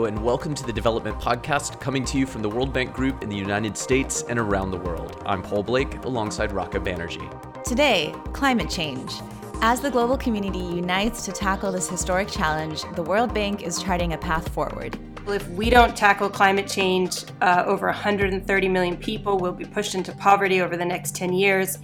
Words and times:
Hello, 0.00 0.08
and 0.08 0.24
welcome 0.24 0.54
to 0.54 0.64
the 0.64 0.72
Development 0.72 1.14
Podcast, 1.18 1.78
coming 1.78 2.06
to 2.06 2.16
you 2.16 2.24
from 2.24 2.40
the 2.40 2.48
World 2.48 2.72
Bank 2.72 2.94
Group 2.94 3.22
in 3.22 3.28
the 3.28 3.36
United 3.36 3.76
States 3.76 4.22
and 4.30 4.38
around 4.38 4.70
the 4.70 4.78
world. 4.78 5.22
I'm 5.26 5.42
Paul 5.42 5.62
Blake, 5.62 5.94
alongside 6.06 6.52
Raka 6.52 6.80
Banerjee. 6.80 7.62
Today, 7.64 8.14
climate 8.32 8.70
change. 8.70 9.12
As 9.60 9.82
the 9.82 9.90
global 9.90 10.16
community 10.16 10.58
unites 10.58 11.26
to 11.26 11.32
tackle 11.32 11.70
this 11.70 11.86
historic 11.86 12.28
challenge, 12.28 12.82
the 12.94 13.02
World 13.02 13.34
Bank 13.34 13.62
is 13.62 13.82
charting 13.82 14.14
a 14.14 14.16
path 14.16 14.48
forward. 14.54 14.98
If 15.26 15.46
we 15.50 15.68
don't 15.68 15.94
tackle 15.94 16.30
climate 16.30 16.66
change, 16.66 17.26
uh, 17.42 17.64
over 17.66 17.84
130 17.88 18.68
million 18.68 18.96
people 18.96 19.36
will 19.36 19.52
be 19.52 19.66
pushed 19.66 19.94
into 19.94 20.12
poverty 20.12 20.62
over 20.62 20.78
the 20.78 20.84
next 20.86 21.14
10 21.14 21.34
years, 21.34 21.76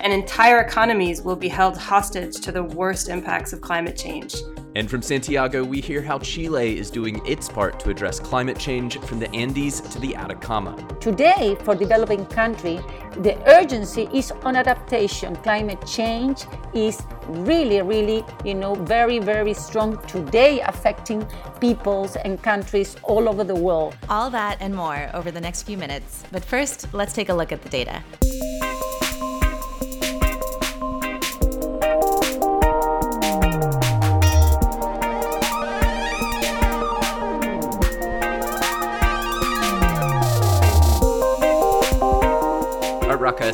and 0.00 0.12
entire 0.12 0.58
economies 0.58 1.22
will 1.22 1.36
be 1.36 1.48
held 1.48 1.76
hostage 1.76 2.36
to 2.40 2.52
the 2.52 2.62
worst 2.62 3.08
impacts 3.08 3.52
of 3.52 3.60
climate 3.60 3.96
change. 3.96 4.34
And 4.76 4.88
from 4.88 5.02
Santiago, 5.02 5.64
we 5.64 5.80
hear 5.80 6.02
how 6.02 6.18
Chile 6.20 6.78
is 6.78 6.90
doing 6.90 7.20
its 7.26 7.48
part 7.48 7.80
to 7.80 7.90
address 7.90 8.20
climate 8.20 8.58
change 8.58 8.98
from 9.00 9.18
the 9.18 9.28
Andes 9.34 9.80
to 9.80 9.98
the 9.98 10.14
Atacama. 10.14 10.76
Today, 11.00 11.56
for 11.64 11.74
developing 11.74 12.24
country, 12.26 12.78
the 13.18 13.36
urgency 13.48 14.08
is 14.12 14.30
on 14.30 14.54
adaptation. 14.54 15.34
Climate 15.36 15.84
change 15.84 16.44
is 16.74 17.02
really, 17.26 17.82
really, 17.82 18.24
you 18.44 18.54
know, 18.54 18.74
very, 18.74 19.18
very 19.18 19.54
strong 19.54 19.98
today, 20.06 20.60
affecting 20.60 21.26
peoples 21.60 22.14
and 22.16 22.40
countries 22.40 22.96
all 23.02 23.28
over 23.28 23.42
the 23.42 23.56
world. 23.56 23.96
All 24.08 24.30
that 24.30 24.58
and 24.60 24.72
more 24.74 25.10
over 25.14 25.32
the 25.32 25.40
next 25.40 25.62
few 25.62 25.76
minutes. 25.76 26.22
But 26.30 26.44
first, 26.44 26.86
let's 26.92 27.14
take 27.14 27.30
a 27.30 27.34
look 27.34 27.50
at 27.50 27.62
the 27.62 27.68
data. 27.68 28.02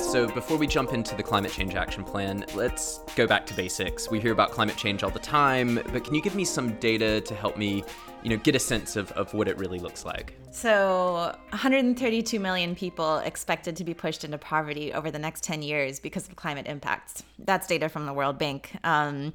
So 0.05 0.29
before 0.29 0.57
we 0.57 0.67
jump 0.67 0.93
into 0.93 1.15
the 1.15 1.23
climate 1.23 1.51
change 1.51 1.75
action 1.75 2.05
plan, 2.05 2.45
let's 2.55 3.01
go 3.17 3.27
back 3.27 3.47
to 3.47 3.55
basics. 3.55 4.11
We 4.11 4.21
hear 4.21 4.33
about 4.33 4.51
climate 4.51 4.77
change 4.77 5.03
all 5.03 5.11
the 5.11 5.19
time, 5.19 5.81
but 5.93 6.05
can 6.05 6.15
you 6.15 6.21
give 6.21 6.35
me 6.35 6.45
some 6.45 6.75
data 6.75 7.21
to 7.23 7.35
help 7.35 7.57
me, 7.57 7.83
you 8.23 8.31
know, 8.31 8.37
get 8.37 8.55
a 8.55 8.59
sense 8.59 8.97
of, 8.97 9.11
of 9.13 9.33
what 9.35 9.49
it 9.49 9.57
really 9.59 9.79
looks 9.79 10.05
like? 10.05 10.39
So, 10.51 11.35
132 11.51 12.39
million 12.39 12.75
people 12.75 13.19
expected 13.19 13.77
to 13.77 13.85
be 13.85 13.95
pushed 13.95 14.25
into 14.25 14.39
poverty 14.39 14.93
over 14.93 15.11
the 15.11 15.19
next 15.19 15.43
10 15.43 15.63
years 15.63 15.99
because 15.99 16.29
of 16.29 16.37
climate 16.37 16.67
impacts. 16.67 17.25
That's 17.39 17.67
data 17.67 17.89
from 17.89 18.07
the 18.07 18.13
World 18.13 18.39
Bank. 18.39 18.77
Um, 18.85 19.33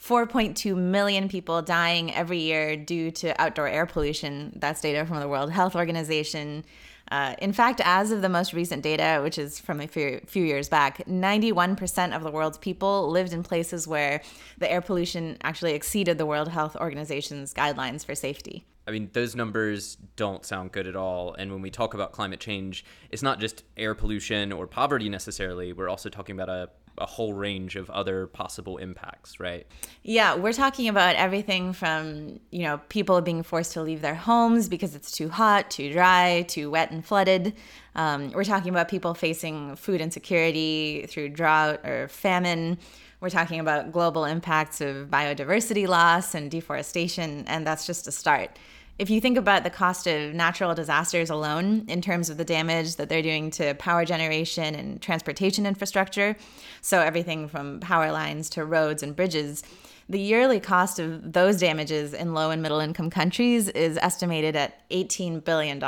4.2 0.00 0.76
million 0.76 1.28
people 1.28 1.62
dying 1.62 2.12
every 2.14 2.38
year 2.38 2.76
due 2.76 3.10
to 3.12 3.40
outdoor 3.40 3.68
air 3.68 3.86
pollution. 3.86 4.52
That's 4.56 4.80
data 4.80 5.04
from 5.04 5.20
the 5.20 5.28
World 5.28 5.52
Health 5.52 5.76
Organization. 5.76 6.64
Uh, 7.12 7.34
in 7.40 7.52
fact, 7.52 7.78
as 7.84 8.10
of 8.10 8.22
the 8.22 8.28
most 8.30 8.54
recent 8.54 8.82
data, 8.82 9.20
which 9.22 9.36
is 9.36 9.60
from 9.60 9.82
a 9.82 9.86
few, 9.86 10.18
few 10.26 10.42
years 10.42 10.70
back, 10.70 11.04
91% 11.06 12.16
of 12.16 12.22
the 12.22 12.30
world's 12.30 12.56
people 12.56 13.10
lived 13.10 13.34
in 13.34 13.42
places 13.42 13.86
where 13.86 14.22
the 14.56 14.72
air 14.72 14.80
pollution 14.80 15.36
actually 15.42 15.74
exceeded 15.74 16.16
the 16.16 16.24
World 16.24 16.48
Health 16.48 16.74
Organization's 16.74 17.52
guidelines 17.52 18.02
for 18.02 18.14
safety. 18.14 18.64
I 18.86 18.92
mean, 18.92 19.10
those 19.12 19.36
numbers 19.36 19.98
don't 20.16 20.46
sound 20.46 20.72
good 20.72 20.86
at 20.86 20.96
all. 20.96 21.34
And 21.34 21.52
when 21.52 21.60
we 21.60 21.70
talk 21.70 21.92
about 21.92 22.12
climate 22.12 22.40
change, 22.40 22.82
it's 23.10 23.22
not 23.22 23.40
just 23.40 23.62
air 23.76 23.94
pollution 23.94 24.50
or 24.50 24.66
poverty 24.66 25.10
necessarily. 25.10 25.74
We're 25.74 25.90
also 25.90 26.08
talking 26.08 26.34
about 26.34 26.48
a 26.48 26.70
a 26.98 27.06
whole 27.06 27.32
range 27.32 27.76
of 27.76 27.88
other 27.90 28.26
possible 28.26 28.76
impacts, 28.76 29.40
right? 29.40 29.66
Yeah, 30.02 30.34
we're 30.34 30.52
talking 30.52 30.88
about 30.88 31.16
everything 31.16 31.72
from, 31.72 32.40
you 32.50 32.62
know, 32.62 32.78
people 32.88 33.20
being 33.20 33.42
forced 33.42 33.72
to 33.72 33.82
leave 33.82 34.02
their 34.02 34.14
homes 34.14 34.68
because 34.68 34.94
it's 34.94 35.10
too 35.10 35.28
hot, 35.28 35.70
too 35.70 35.92
dry, 35.92 36.44
too 36.48 36.70
wet 36.70 36.90
and 36.90 37.04
flooded. 37.04 37.54
Um, 37.94 38.30
we're 38.32 38.44
talking 38.44 38.70
about 38.70 38.88
people 38.88 39.14
facing 39.14 39.76
food 39.76 40.00
insecurity 40.00 41.06
through 41.08 41.30
drought 41.30 41.80
or 41.84 42.08
famine. 42.08 42.78
We're 43.20 43.30
talking 43.30 43.60
about 43.60 43.92
global 43.92 44.24
impacts 44.24 44.80
of 44.80 45.08
biodiversity 45.08 45.86
loss 45.86 46.34
and 46.34 46.50
deforestation, 46.50 47.44
and 47.46 47.66
that's 47.66 47.86
just 47.86 48.08
a 48.08 48.12
start 48.12 48.58
if 49.02 49.10
you 49.10 49.20
think 49.20 49.36
about 49.36 49.64
the 49.64 49.70
cost 49.70 50.06
of 50.06 50.32
natural 50.32 50.76
disasters 50.76 51.28
alone 51.28 51.84
in 51.88 52.00
terms 52.00 52.30
of 52.30 52.36
the 52.36 52.44
damage 52.44 52.94
that 52.94 53.08
they're 53.08 53.20
doing 53.20 53.50
to 53.50 53.74
power 53.74 54.04
generation 54.04 54.76
and 54.76 55.02
transportation 55.02 55.66
infrastructure, 55.66 56.36
so 56.82 57.00
everything 57.00 57.48
from 57.48 57.80
power 57.80 58.12
lines 58.12 58.48
to 58.48 58.64
roads 58.64 59.02
and 59.02 59.16
bridges, 59.16 59.64
the 60.08 60.20
yearly 60.20 60.60
cost 60.60 61.00
of 61.00 61.32
those 61.32 61.58
damages 61.58 62.14
in 62.14 62.32
low 62.32 62.52
and 62.52 62.62
middle 62.62 62.78
income 62.78 63.10
countries 63.10 63.68
is 63.70 63.98
estimated 64.00 64.54
at 64.54 64.88
$18 64.90 65.42
billion. 65.42 65.82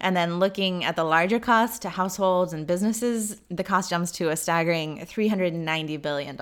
And 0.00 0.16
then 0.16 0.38
looking 0.38 0.84
at 0.84 0.94
the 0.94 1.02
larger 1.02 1.40
cost 1.40 1.82
to 1.82 1.88
households 1.88 2.52
and 2.52 2.68
businesses, 2.68 3.40
the 3.50 3.64
cost 3.64 3.90
jumps 3.90 4.12
to 4.12 4.28
a 4.28 4.36
staggering 4.36 4.98
$390 4.98 6.00
billion. 6.00 6.36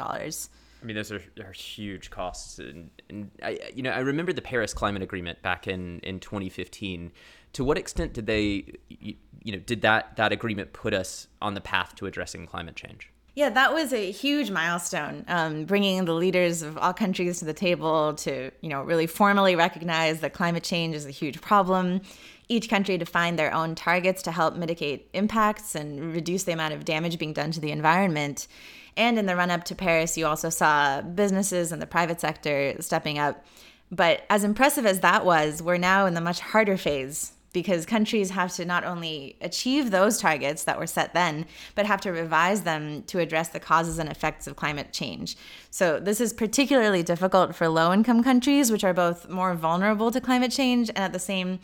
I 0.82 0.84
mean, 0.84 0.96
those 0.96 1.10
are, 1.10 1.22
are 1.40 1.52
huge 1.52 2.10
costs, 2.10 2.58
and, 2.58 2.90
and 3.08 3.30
I, 3.42 3.58
you 3.74 3.82
know, 3.82 3.90
I 3.90 4.00
remember 4.00 4.32
the 4.32 4.42
Paris 4.42 4.74
Climate 4.74 5.02
Agreement 5.02 5.42
back 5.42 5.66
in, 5.66 6.00
in 6.00 6.20
2015. 6.20 7.12
To 7.54 7.64
what 7.64 7.78
extent 7.78 8.12
did 8.12 8.26
they, 8.26 8.72
you, 8.88 9.14
you 9.42 9.52
know, 9.52 9.58
did 9.58 9.80
that 9.82 10.16
that 10.16 10.32
agreement 10.32 10.72
put 10.72 10.92
us 10.92 11.28
on 11.40 11.54
the 11.54 11.60
path 11.60 11.94
to 11.96 12.06
addressing 12.06 12.46
climate 12.46 12.76
change? 12.76 13.10
Yeah, 13.36 13.50
that 13.50 13.74
was 13.74 13.92
a 13.92 14.10
huge 14.10 14.50
milestone, 14.50 15.22
um, 15.28 15.66
bringing 15.66 16.06
the 16.06 16.14
leaders 16.14 16.62
of 16.62 16.78
all 16.78 16.94
countries 16.94 17.38
to 17.40 17.44
the 17.44 17.52
table 17.52 18.14
to, 18.14 18.50
you 18.62 18.70
know, 18.70 18.82
really 18.82 19.06
formally 19.06 19.54
recognize 19.54 20.20
that 20.20 20.32
climate 20.32 20.62
change 20.62 20.94
is 20.94 21.04
a 21.04 21.10
huge 21.10 21.42
problem. 21.42 22.00
Each 22.48 22.70
country 22.70 22.96
defined 22.96 23.38
their 23.38 23.52
own 23.52 23.74
targets 23.74 24.22
to 24.22 24.32
help 24.32 24.56
mitigate 24.56 25.10
impacts 25.12 25.74
and 25.74 26.14
reduce 26.14 26.44
the 26.44 26.52
amount 26.52 26.72
of 26.72 26.86
damage 26.86 27.18
being 27.18 27.34
done 27.34 27.50
to 27.50 27.60
the 27.60 27.72
environment. 27.72 28.48
And 28.96 29.18
in 29.18 29.26
the 29.26 29.36
run 29.36 29.50
up 29.50 29.64
to 29.64 29.74
Paris, 29.74 30.16
you 30.16 30.26
also 30.26 30.50
saw 30.50 31.02
businesses 31.02 31.72
and 31.72 31.82
the 31.82 31.86
private 31.86 32.20
sector 32.20 32.74
stepping 32.80 33.18
up. 33.18 33.44
But 33.90 34.24
as 34.30 34.42
impressive 34.42 34.86
as 34.86 35.00
that 35.00 35.24
was, 35.24 35.62
we're 35.62 35.76
now 35.76 36.06
in 36.06 36.14
the 36.14 36.20
much 36.20 36.40
harder 36.40 36.76
phase 36.76 37.32
because 37.56 37.86
countries 37.86 38.30
have 38.30 38.52
to 38.54 38.66
not 38.66 38.84
only 38.84 39.34
achieve 39.40 39.90
those 39.90 40.18
targets 40.18 40.64
that 40.64 40.78
were 40.78 40.86
set 40.86 41.14
then, 41.14 41.46
but 41.74 41.86
have 41.86 42.02
to 42.02 42.12
revise 42.12 42.62
them 42.62 43.02
to 43.04 43.18
address 43.18 43.48
the 43.48 43.58
causes 43.58 43.98
and 43.98 44.10
effects 44.10 44.46
of 44.46 44.56
climate 44.56 44.92
change. 44.92 45.38
So, 45.70 45.98
this 45.98 46.20
is 46.20 46.34
particularly 46.34 47.02
difficult 47.02 47.54
for 47.54 47.68
low 47.68 47.94
income 47.94 48.22
countries, 48.22 48.70
which 48.70 48.84
are 48.84 48.92
both 48.92 49.30
more 49.30 49.54
vulnerable 49.54 50.10
to 50.10 50.20
climate 50.20 50.50
change 50.52 50.90
and 50.90 50.98
at 50.98 51.14
the 51.14 51.18
same 51.18 51.60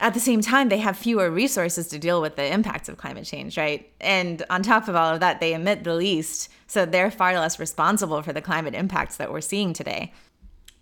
at 0.00 0.12
the 0.12 0.20
same 0.20 0.40
time, 0.40 0.68
they 0.68 0.78
have 0.78 0.96
fewer 0.96 1.30
resources 1.30 1.88
to 1.88 1.98
deal 1.98 2.20
with 2.20 2.36
the 2.36 2.52
impacts 2.52 2.88
of 2.88 2.96
climate 2.96 3.24
change, 3.24 3.56
right? 3.56 3.90
And 4.00 4.44
on 4.50 4.62
top 4.62 4.88
of 4.88 4.96
all 4.96 5.14
of 5.14 5.20
that, 5.20 5.40
they 5.40 5.54
emit 5.54 5.84
the 5.84 5.94
least. 5.94 6.50
So 6.66 6.84
they're 6.84 7.10
far 7.10 7.32
less 7.34 7.60
responsible 7.60 8.20
for 8.22 8.32
the 8.32 8.42
climate 8.42 8.74
impacts 8.74 9.16
that 9.16 9.32
we're 9.32 9.40
seeing 9.40 9.72
today. 9.72 10.12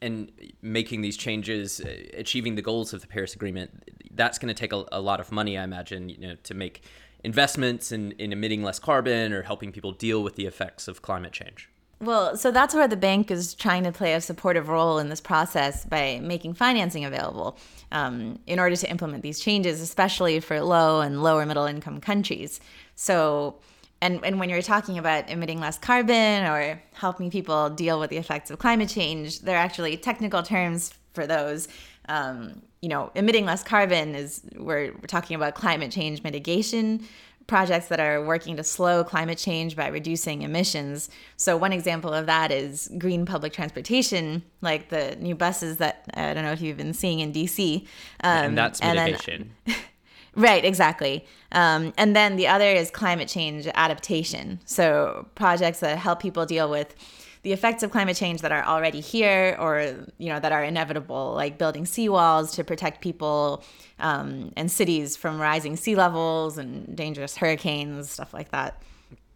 And 0.01 0.33
making 0.63 1.03
these 1.03 1.17
changes, 1.17 1.81
uh, 1.81 1.95
achieving 2.15 2.57
the 2.57 2.63
goals 2.63 2.93
of 2.93 3.03
the 3.03 3.07
Paris 3.07 3.35
Agreement, 3.35 3.85
that's 4.15 4.39
going 4.39 4.53
to 4.53 4.59
take 4.59 4.73
a, 4.73 4.85
a, 4.91 5.01
lot 5.01 5.21
of 5.21 5.31
money, 5.31 5.57
I 5.57 5.63
imagine, 5.63 6.09
you 6.09 6.19
know, 6.19 6.35
to 6.43 6.55
make 6.55 6.83
investments 7.23 7.93
in, 7.93 8.13
in 8.13 8.33
emitting 8.33 8.65
less 8.65 8.81
carbon 8.81 9.33
or 9.33 9.43
helping 9.43 9.71
people 9.71 9.93
deal 9.93 10.23
with 10.23 10.35
the 10.35 10.47
effects 10.47 10.89
of 10.89 11.03
climate 11.03 11.33
change. 11.33 11.69
Well, 12.01 12.37
so 12.37 12.51
that's 12.51 12.75
where 12.75 12.89
the 12.89 12.97
bank 12.97 13.31
is 13.31 13.55
trying 13.55 13.85
to 13.85 13.93
play 13.93 14.15
a 14.15 14.21
supportive 14.21 14.69
role 14.69 14.99
in 14.99 15.09
this 15.09 15.21
process 15.21 15.85
by 15.85 16.19
making 16.21 16.55
financing 16.55 17.05
available 17.05 17.57
um, 17.93 18.39
in 18.47 18.59
order 18.59 18.75
to 18.75 18.91
implement 18.91 19.23
these 19.23 19.39
changes, 19.39 19.81
especially 19.81 20.41
for 20.41 20.61
low 20.61 21.01
and 21.01 21.23
lower 21.23 21.47
middle 21.47 21.67
income 21.67 22.01
countries. 22.01 22.61
So, 22.97 23.57
and, 24.01 24.25
and 24.25 24.41
when 24.41 24.49
you're 24.51 24.63
talking 24.63 24.99
about 24.99 25.31
emitting 25.31 25.61
less 25.61 25.79
carbon 25.79 26.45
or 26.45 26.83
helping 26.95 27.31
people 27.31 27.71
deal 27.71 28.01
with 28.01 28.11
the 28.11 28.17
effects 28.17 28.51
of 28.51 28.59
climate 28.59 28.89
change, 28.89 29.41
there 29.41 29.57
are 29.57 29.65
actually 29.65 29.97
technical 29.97 30.43
terms 30.43 30.93
for 31.13 31.27
those. 31.27 31.69
Um, 32.09 32.63
you 32.81 32.89
know, 32.89 33.13
emitting 33.15 33.45
less 33.45 33.63
carbon 33.63 34.15
is 34.15 34.43
we're, 34.57 34.93
we're 34.93 35.07
talking 35.07 35.37
about 35.37 35.55
climate 35.55 35.93
change 35.93 36.23
mitigation 36.25 37.07
projects 37.47 37.89
that 37.89 38.01
are 38.01 38.25
working 38.25 38.57
to 38.57 38.65
slow 38.65 39.05
climate 39.05 39.39
change 39.39 39.77
by 39.77 39.89
reducing 39.89 40.43
emissions. 40.43 41.11
So, 41.37 41.57
one 41.57 41.73
example 41.73 42.13
of 42.13 42.27
that 42.27 42.51
is 42.51 42.91
green 42.99 43.27
public 43.27 43.53
transportation, 43.53 44.43
like 44.61 44.89
the 44.89 45.17
new 45.17 45.35
buses 45.35 45.79
that 45.79 46.05
I 46.15 46.35
don't 46.35 46.45
know 46.45 46.53
if 46.53 46.61
you've 46.61 46.77
been 46.77 46.95
seeing 46.95 47.21
in 47.21 47.33
DC. 47.33 47.83
Um, 48.23 48.45
and 48.45 48.59
that's 48.59 48.81
mitigation. 48.81 49.53
And 49.67 49.75
then, 49.75 49.83
right, 50.35 50.65
exactly. 50.65 51.27
Um, 51.53 51.93
and 51.99 52.15
then 52.17 52.37
the 52.37 52.49
other 52.49 52.71
is 52.71 52.91
climate 52.91 53.29
change 53.29 53.67
adaptation. 53.75 54.61
So, 54.65 55.27
projects 55.35 55.81
that 55.81 55.99
help 55.99 56.21
people 56.21 56.47
deal 56.47 56.71
with 56.71 56.95
the 57.43 57.53
effects 57.53 57.83
of 57.83 57.91
climate 57.91 58.17
change 58.17 58.41
that 58.43 58.53
are 58.53 58.65
already 58.65 59.01
here 59.01 59.57
or 59.59 60.07
you 60.19 60.29
know 60.29 60.41
that 60.41 60.53
are 60.53 60.63
inevitable 60.63 61.33
like 61.35 61.59
building 61.59 61.85
seawalls 61.85 62.55
to 62.55 62.65
protect 62.65 63.01
people 63.01 63.63
um, 63.99 64.53
and 64.57 64.71
cities 64.71 65.17
from 65.17 65.41
rising 65.41 65.77
sea 65.77 65.97
levels 65.97 66.59
and 66.59 66.97
dangerous 66.97 67.37
hurricanes 67.37 68.11
stuff 68.11 68.33
like 68.33 68.51
that 68.51 68.83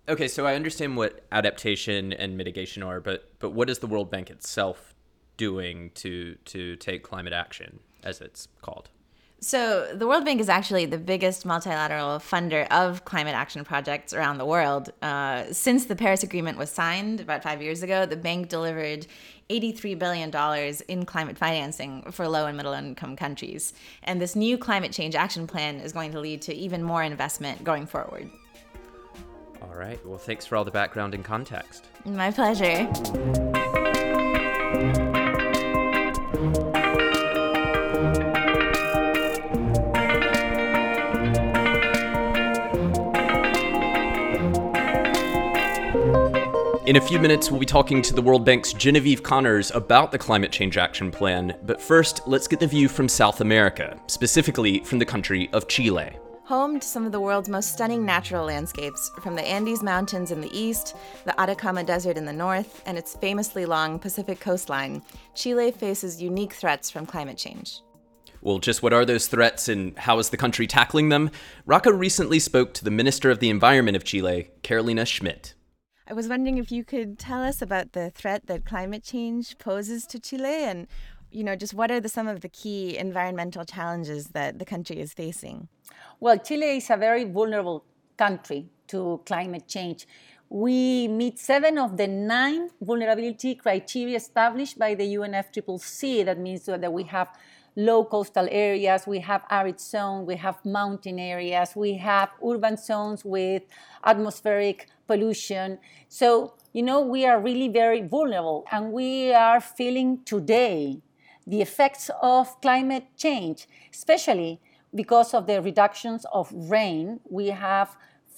okay 0.08 0.28
so 0.28 0.46
i 0.46 0.54
understand 0.54 0.96
what 0.96 1.24
adaptation 1.32 2.12
and 2.12 2.36
mitigation 2.36 2.82
are 2.82 3.00
but 3.00 3.30
but 3.38 3.50
what 3.50 3.68
is 3.68 3.80
the 3.80 3.86
world 3.86 4.10
bank 4.10 4.30
itself 4.30 4.94
doing 5.36 5.90
to 5.94 6.34
to 6.44 6.76
take 6.76 7.02
climate 7.02 7.32
action 7.32 7.80
as 8.02 8.20
it's 8.20 8.48
called. 8.62 8.88
So, 9.38 9.94
the 9.94 10.06
World 10.06 10.24
Bank 10.24 10.40
is 10.40 10.48
actually 10.48 10.86
the 10.86 10.96
biggest 10.98 11.44
multilateral 11.44 12.18
funder 12.18 12.66
of 12.68 13.04
climate 13.04 13.34
action 13.34 13.64
projects 13.64 14.14
around 14.14 14.38
the 14.38 14.46
world. 14.46 14.90
Uh, 15.02 15.44
since 15.52 15.84
the 15.84 15.94
Paris 15.94 16.22
Agreement 16.22 16.56
was 16.56 16.70
signed 16.70 17.20
about 17.20 17.42
five 17.42 17.60
years 17.60 17.82
ago, 17.82 18.06
the 18.06 18.16
bank 18.16 18.48
delivered 18.48 19.06
$83 19.50 19.98
billion 19.98 20.30
in 20.88 21.04
climate 21.04 21.36
financing 21.36 22.10
for 22.10 22.26
low 22.26 22.46
and 22.46 22.56
middle 22.56 22.72
income 22.72 23.14
countries. 23.14 23.74
And 24.02 24.20
this 24.20 24.34
new 24.34 24.56
climate 24.56 24.92
change 24.92 25.14
action 25.14 25.46
plan 25.46 25.76
is 25.76 25.92
going 25.92 26.12
to 26.12 26.20
lead 26.20 26.40
to 26.42 26.54
even 26.54 26.82
more 26.82 27.02
investment 27.02 27.62
going 27.62 27.86
forward. 27.86 28.30
All 29.62 29.74
right. 29.74 30.04
Well, 30.06 30.18
thanks 30.18 30.46
for 30.46 30.56
all 30.56 30.64
the 30.64 30.70
background 30.70 31.14
and 31.14 31.24
context. 31.24 31.84
My 32.04 32.30
pleasure. 32.30 32.86
In 46.86 46.94
a 46.94 47.00
few 47.00 47.18
minutes, 47.18 47.50
we'll 47.50 47.58
be 47.58 47.66
talking 47.66 48.00
to 48.00 48.14
the 48.14 48.22
World 48.22 48.44
Bank's 48.44 48.72
Genevieve 48.72 49.20
Connors 49.20 49.72
about 49.72 50.12
the 50.12 50.18
Climate 50.18 50.52
Change 50.52 50.78
Action 50.78 51.10
Plan. 51.10 51.56
But 51.64 51.82
first, 51.82 52.20
let's 52.28 52.46
get 52.46 52.60
the 52.60 52.66
view 52.68 52.86
from 52.86 53.08
South 53.08 53.40
America, 53.40 53.98
specifically 54.06 54.78
from 54.84 55.00
the 55.00 55.04
country 55.04 55.50
of 55.52 55.66
Chile. 55.66 56.16
Home 56.44 56.78
to 56.78 56.86
some 56.86 57.04
of 57.04 57.10
the 57.10 57.18
world's 57.18 57.48
most 57.48 57.72
stunning 57.72 58.06
natural 58.06 58.46
landscapes, 58.46 59.10
from 59.20 59.34
the 59.34 59.42
Andes 59.42 59.82
Mountains 59.82 60.30
in 60.30 60.40
the 60.40 60.56
east, 60.56 60.94
the 61.24 61.38
Atacama 61.40 61.82
Desert 61.82 62.16
in 62.16 62.24
the 62.24 62.32
north, 62.32 62.84
and 62.86 62.96
its 62.96 63.16
famously 63.16 63.66
long 63.66 63.98
Pacific 63.98 64.38
coastline, 64.38 65.02
Chile 65.34 65.72
faces 65.72 66.22
unique 66.22 66.52
threats 66.52 66.88
from 66.88 67.04
climate 67.04 67.36
change. 67.36 67.80
Well, 68.42 68.60
just 68.60 68.84
what 68.84 68.92
are 68.92 69.04
those 69.04 69.26
threats 69.26 69.68
and 69.68 69.98
how 69.98 70.20
is 70.20 70.30
the 70.30 70.36
country 70.36 70.68
tackling 70.68 71.08
them? 71.08 71.32
Raka 71.64 71.92
recently 71.92 72.38
spoke 72.38 72.74
to 72.74 72.84
the 72.84 72.92
Minister 72.92 73.28
of 73.32 73.40
the 73.40 73.50
Environment 73.50 73.96
of 73.96 74.04
Chile, 74.04 74.50
Carolina 74.62 75.04
Schmidt. 75.04 75.55
I 76.08 76.12
was 76.12 76.28
wondering 76.28 76.58
if 76.58 76.70
you 76.70 76.84
could 76.84 77.18
tell 77.18 77.42
us 77.42 77.60
about 77.60 77.92
the 77.92 78.10
threat 78.10 78.46
that 78.46 78.64
climate 78.64 79.02
change 79.02 79.58
poses 79.58 80.06
to 80.06 80.20
Chile 80.20 80.62
and 80.64 80.86
you 81.32 81.42
know 81.42 81.56
just 81.56 81.74
what 81.74 81.90
are 81.90 81.98
the, 81.98 82.08
some 82.08 82.28
of 82.28 82.42
the 82.42 82.48
key 82.48 82.96
environmental 82.96 83.64
challenges 83.64 84.28
that 84.28 84.60
the 84.60 84.64
country 84.64 85.00
is 85.00 85.12
facing? 85.12 85.66
Well, 86.20 86.38
Chile 86.38 86.76
is 86.76 86.90
a 86.90 86.96
very 86.96 87.24
vulnerable 87.24 87.84
country 88.16 88.66
to 88.86 89.20
climate 89.26 89.66
change. 89.66 90.06
We 90.48 91.08
meet 91.08 91.40
seven 91.40 91.76
of 91.76 91.96
the 91.96 92.06
nine 92.06 92.70
vulnerability 92.80 93.56
criteria 93.56 94.16
established 94.16 94.78
by 94.78 94.94
the 94.94 95.16
UNFCCC. 95.16 96.24
That 96.24 96.38
means 96.38 96.66
that 96.66 96.92
we 96.92 97.02
have 97.02 97.30
low 97.74 98.04
coastal 98.04 98.46
areas, 98.50 99.08
we 99.08 99.18
have 99.20 99.42
arid 99.50 99.80
zones, 99.80 100.26
we 100.26 100.36
have 100.36 100.64
mountain 100.64 101.18
areas, 101.18 101.74
we 101.74 101.94
have 101.94 102.30
urban 102.42 102.76
zones 102.76 103.24
with 103.24 103.64
atmospheric 104.04 104.88
pollution. 105.06 105.78
So, 106.08 106.54
you 106.72 106.82
know, 106.82 107.00
we 107.00 107.26
are 107.26 107.40
really 107.40 107.68
very 107.68 108.02
vulnerable 108.02 108.64
and 108.70 108.92
we 108.92 109.32
are 109.32 109.60
feeling 109.60 110.20
today 110.24 111.00
the 111.46 111.62
effects 111.62 112.10
of 112.22 112.60
climate 112.60 113.06
change, 113.16 113.68
especially 113.92 114.60
because 114.94 115.34
of 115.34 115.46
the 115.46 115.62
reductions 115.62 116.26
of 116.32 116.52
rain. 116.52 117.20
We 117.28 117.48
have 117.48 117.96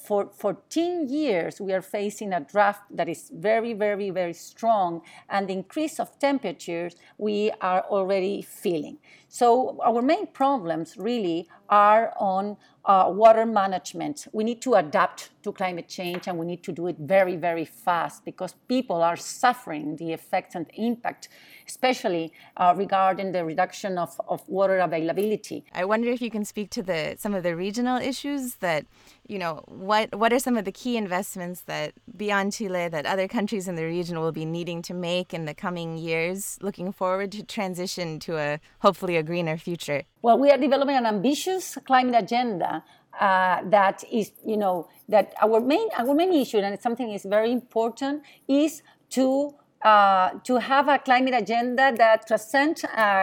for 0.08 0.30
14 0.32 1.08
years, 1.08 1.60
we 1.60 1.72
are 1.74 1.82
facing 1.82 2.32
a 2.32 2.40
drought 2.40 2.76
that 2.90 3.08
is 3.10 3.30
very, 3.34 3.74
very, 3.74 4.08
very 4.08 4.32
strong, 4.32 5.02
and 5.28 5.48
the 5.48 5.52
increase 5.52 6.00
of 6.00 6.18
temperatures 6.18 6.96
we 7.18 7.50
are 7.60 7.82
already 7.82 8.40
feeling. 8.40 8.96
So, 9.28 9.78
our 9.84 10.00
main 10.00 10.26
problems 10.28 10.96
really 10.96 11.48
are 11.68 12.14
on 12.18 12.56
uh, 12.88 13.04
water 13.08 13.44
management. 13.44 14.26
We 14.32 14.44
need 14.44 14.62
to 14.62 14.74
adapt 14.74 15.30
to 15.42 15.52
climate 15.52 15.88
change 15.88 16.26
and 16.26 16.38
we 16.38 16.46
need 16.46 16.62
to 16.64 16.72
do 16.72 16.86
it 16.86 16.96
very, 16.98 17.36
very 17.36 17.66
fast 17.66 18.24
because 18.24 18.54
people 18.66 19.02
are 19.02 19.16
suffering 19.16 19.96
the 19.96 20.12
effects 20.14 20.54
and 20.54 20.66
impact, 20.74 21.28
especially 21.66 22.32
uh, 22.56 22.72
regarding 22.76 23.32
the 23.32 23.44
reduction 23.44 23.98
of, 23.98 24.18
of 24.26 24.42
water 24.48 24.78
availability. 24.78 25.64
I 25.74 25.84
wonder 25.84 26.08
if 26.08 26.22
you 26.22 26.30
can 26.30 26.46
speak 26.46 26.70
to 26.70 26.82
the 26.82 27.16
some 27.18 27.34
of 27.34 27.42
the 27.42 27.54
regional 27.54 27.98
issues 27.98 28.54
that, 28.56 28.86
you 29.26 29.38
know, 29.38 29.62
what, 29.66 30.14
what 30.14 30.32
are 30.32 30.38
some 30.38 30.56
of 30.56 30.64
the 30.64 30.72
key 30.72 30.96
investments 30.96 31.60
that 31.62 31.92
beyond 32.16 32.54
Chile 32.54 32.88
that 32.88 33.04
other 33.04 33.28
countries 33.28 33.68
in 33.68 33.74
the 33.74 33.84
region 33.84 34.18
will 34.18 34.32
be 34.32 34.46
needing 34.46 34.80
to 34.82 34.94
make 34.94 35.34
in 35.34 35.44
the 35.44 35.54
coming 35.54 35.98
years, 35.98 36.58
looking 36.62 36.90
forward 36.90 37.32
to 37.32 37.42
transition 37.42 38.18
to 38.20 38.38
a 38.38 38.60
hopefully 38.78 39.17
a 39.18 39.22
greener 39.22 39.56
future? 39.56 40.02
Well, 40.22 40.38
we 40.38 40.50
are 40.50 40.58
developing 40.58 40.96
an 40.96 41.06
ambitious 41.06 41.76
climate 41.84 42.16
agenda 42.24 42.84
uh, 43.20 43.60
that 43.64 44.04
is, 44.10 44.32
you 44.46 44.56
know, 44.56 44.88
that 45.08 45.34
our 45.42 45.60
main 45.60 45.88
our 45.96 46.14
main 46.14 46.32
issue, 46.32 46.58
and 46.58 46.74
it's 46.74 46.82
something 46.82 47.10
is 47.10 47.24
very 47.24 47.50
important, 47.52 48.22
is 48.46 48.82
to 49.10 49.54
uh, 49.82 50.30
to 50.44 50.58
have 50.58 50.88
a 50.88 50.98
climate 50.98 51.34
agenda 51.34 51.92
that 51.96 52.26
transcends 52.26 52.82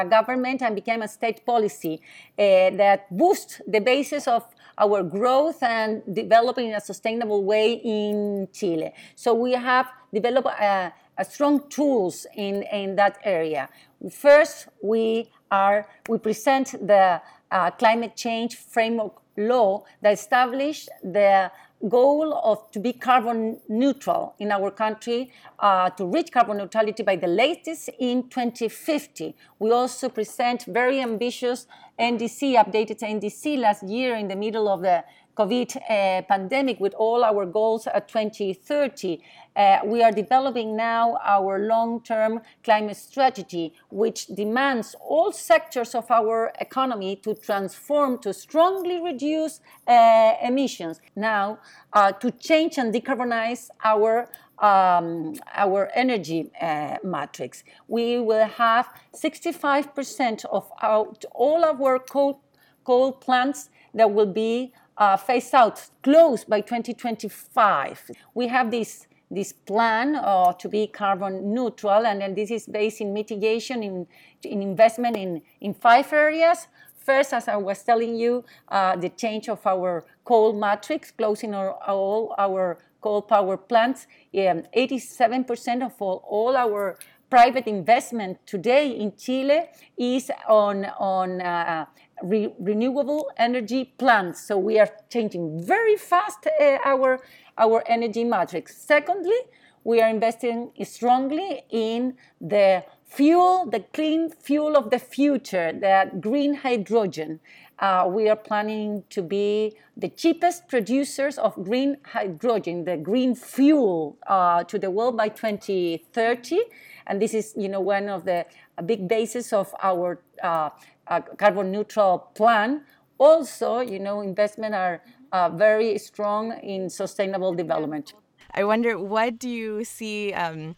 government 0.09 0.61
and 0.61 0.75
became 0.75 1.01
a 1.01 1.07
state 1.07 1.45
policy 1.45 2.01
uh, 2.39 2.41
that 2.81 2.99
boosts 3.11 3.61
the 3.67 3.79
basis 3.79 4.27
of 4.27 4.43
our 4.77 5.03
growth 5.03 5.61
and 5.63 6.01
developing 6.13 6.67
in 6.69 6.73
a 6.73 6.81
sustainable 6.81 7.43
way 7.43 7.73
in 7.73 8.47
Chile. 8.53 8.93
So 9.15 9.33
we 9.33 9.53
have 9.53 9.87
developed 10.13 10.47
uh, 10.47 10.91
strong 11.23 11.67
tools 11.69 12.25
in, 12.35 12.63
in 12.63 12.95
that 12.95 13.17
area. 13.23 13.69
First, 14.09 14.67
we 14.81 15.29
are 15.51 15.87
we 16.09 16.17
present 16.17 16.75
the 16.87 17.21
uh, 17.51 17.71
climate 17.71 18.15
change 18.15 18.55
framework 18.55 19.21
law 19.37 19.83
that 20.01 20.13
established 20.13 20.89
the 21.03 21.51
goal 21.89 22.33
of 22.33 22.71
to 22.71 22.79
be 22.79 22.93
carbon 22.93 23.59
neutral 23.67 24.33
in 24.39 24.51
our 24.51 24.71
country 24.71 25.31
uh, 25.59 25.89
to 25.91 26.05
reach 26.05 26.31
carbon 26.31 26.57
neutrality 26.57 27.03
by 27.03 27.15
the 27.15 27.27
latest 27.27 27.89
in 27.99 28.23
2050 28.29 29.35
we 29.59 29.71
also 29.71 30.07
present 30.09 30.63
very 30.65 31.01
ambitious 31.01 31.67
ndc 31.99 32.55
updated 32.55 32.99
ndc 33.01 33.59
last 33.59 33.83
year 33.83 34.15
in 34.15 34.27
the 34.29 34.35
middle 34.35 34.67
of 34.69 34.81
the 34.81 35.03
COVID 35.35 35.75
uh, 35.75 36.21
pandemic 36.23 36.79
with 36.79 36.93
all 36.93 37.23
our 37.23 37.45
goals 37.45 37.87
at 37.87 38.07
2030. 38.07 39.21
Uh, 39.55 39.79
we 39.85 40.03
are 40.03 40.11
developing 40.11 40.75
now 40.75 41.17
our 41.23 41.59
long 41.59 42.01
term 42.01 42.41
climate 42.63 42.97
strategy, 42.97 43.73
which 43.89 44.27
demands 44.27 44.95
all 44.99 45.31
sectors 45.31 45.95
of 45.95 46.09
our 46.11 46.51
economy 46.59 47.15
to 47.15 47.33
transform 47.33 48.17
to 48.19 48.33
strongly 48.33 49.01
reduce 49.01 49.61
uh, 49.87 50.33
emissions. 50.43 50.99
Now, 51.15 51.59
uh, 51.93 52.11
to 52.13 52.31
change 52.31 52.77
and 52.77 52.93
decarbonize 52.93 53.69
our 53.83 54.27
um, 54.59 55.35
our 55.53 55.89
energy 55.95 56.49
uh, 56.61 56.97
matrix. 57.03 57.63
We 57.87 58.19
will 58.19 58.47
have 58.47 58.87
65% 59.13 60.45
of 60.45 60.71
our, 60.81 61.13
all 61.33 61.65
our 61.65 61.99
coal, 61.99 62.41
coal 62.83 63.11
plants 63.11 63.69
that 63.93 64.11
will 64.11 64.31
be 64.31 64.73
uh, 64.97 65.17
phase 65.17 65.53
out, 65.53 65.89
close 66.03 66.45
by 66.45 66.61
2025. 66.61 68.11
We 68.33 68.47
have 68.47 68.71
this 68.71 69.07
this 69.35 69.53
plan 69.53 70.15
uh, 70.15 70.53
to 70.53 70.69
be 70.69 70.87
carbon 70.87 71.53
neutral, 71.53 72.05
and 72.05 72.21
then 72.21 72.33
this 72.33 72.49
is 72.49 72.65
based 72.65 73.01
in 73.01 73.13
mitigation, 73.13 73.83
in, 73.83 74.07
in 74.43 74.61
investment 74.61 75.17
in, 75.17 75.41
in 75.61 75.73
five 75.73 76.11
areas. 76.13 76.67
First, 76.95 77.33
as 77.33 77.47
I 77.47 77.57
was 77.57 77.83
telling 77.83 78.15
you, 78.15 78.43
uh, 78.69 78.95
the 78.95 79.09
change 79.09 79.47
of 79.49 79.65
our 79.67 80.05
coal 80.23 80.53
matrix, 80.53 81.11
closing 81.11 81.53
our, 81.53 81.73
all 81.87 82.33
our 82.37 82.79
coal 83.01 83.21
power 83.21 83.57
plants. 83.57 84.07
Um, 84.33 84.63
87% 84.75 85.85
of 85.85 85.93
all, 86.01 86.23
all 86.27 86.57
our 86.57 86.97
private 87.29 87.67
investment 87.67 88.39
today 88.47 88.89
in 88.89 89.15
Chile 89.15 89.65
is 89.97 90.31
on, 90.47 90.85
on 90.97 91.41
uh, 91.41 91.85
re- 92.23 92.53
renewable 92.59 93.31
energy 93.37 93.93
plants. 93.97 94.47
So 94.47 94.57
we 94.57 94.79
are 94.79 94.89
changing 95.09 95.63
very 95.63 95.95
fast 95.95 96.47
uh, 96.47 96.77
our, 96.83 97.19
our 97.57 97.83
energy 97.87 98.23
matrix. 98.23 98.77
Secondly, 98.77 99.37
we 99.83 100.01
are 100.01 100.09
investing 100.09 100.71
strongly 100.83 101.63
in 101.69 102.15
the 102.41 102.83
fuel, 103.05 103.67
the 103.69 103.81
clean 103.93 104.29
fuel 104.29 104.75
of 104.75 104.89
the 104.89 104.99
future, 104.99 105.71
the 105.71 106.09
green 106.19 106.55
hydrogen. 106.55 107.39
Uh, 107.77 108.09
we 108.09 108.27
are 108.27 108.35
planning 108.35 109.03
to 109.09 109.21
be 109.21 109.77
the 109.95 110.09
cheapest 110.09 110.67
producers 110.67 111.37
of 111.37 111.53
green 111.63 111.97
hydrogen, 112.03 112.85
the 112.85 112.97
green 112.97 113.35
fuel, 113.35 114.17
uh, 114.27 114.63
to 114.63 114.79
the 114.79 114.89
world 114.89 115.15
by 115.15 115.29
2030. 115.29 116.59
And 117.05 117.21
this 117.21 117.33
is, 117.33 117.53
you 117.55 117.69
know, 117.69 117.81
one 117.81 118.09
of 118.09 118.25
the 118.25 118.45
big 118.85 119.07
bases 119.07 119.53
of 119.53 119.73
our 119.83 120.19
uh, 120.41 120.69
a 121.07 121.21
carbon 121.21 121.71
neutral 121.71 122.19
plan. 122.35 122.81
Also, 123.17 123.79
you 123.79 123.99
know, 123.99 124.21
investment 124.21 124.75
are 124.75 125.01
uh, 125.31 125.49
very 125.49 125.97
strong 125.97 126.53
in 126.59 126.89
sustainable 126.89 127.53
development. 127.53 128.13
I 128.53 128.63
wonder 128.63 128.97
what 128.97 129.39
do 129.39 129.49
you 129.49 129.83
see 129.83 130.33
um, 130.33 130.75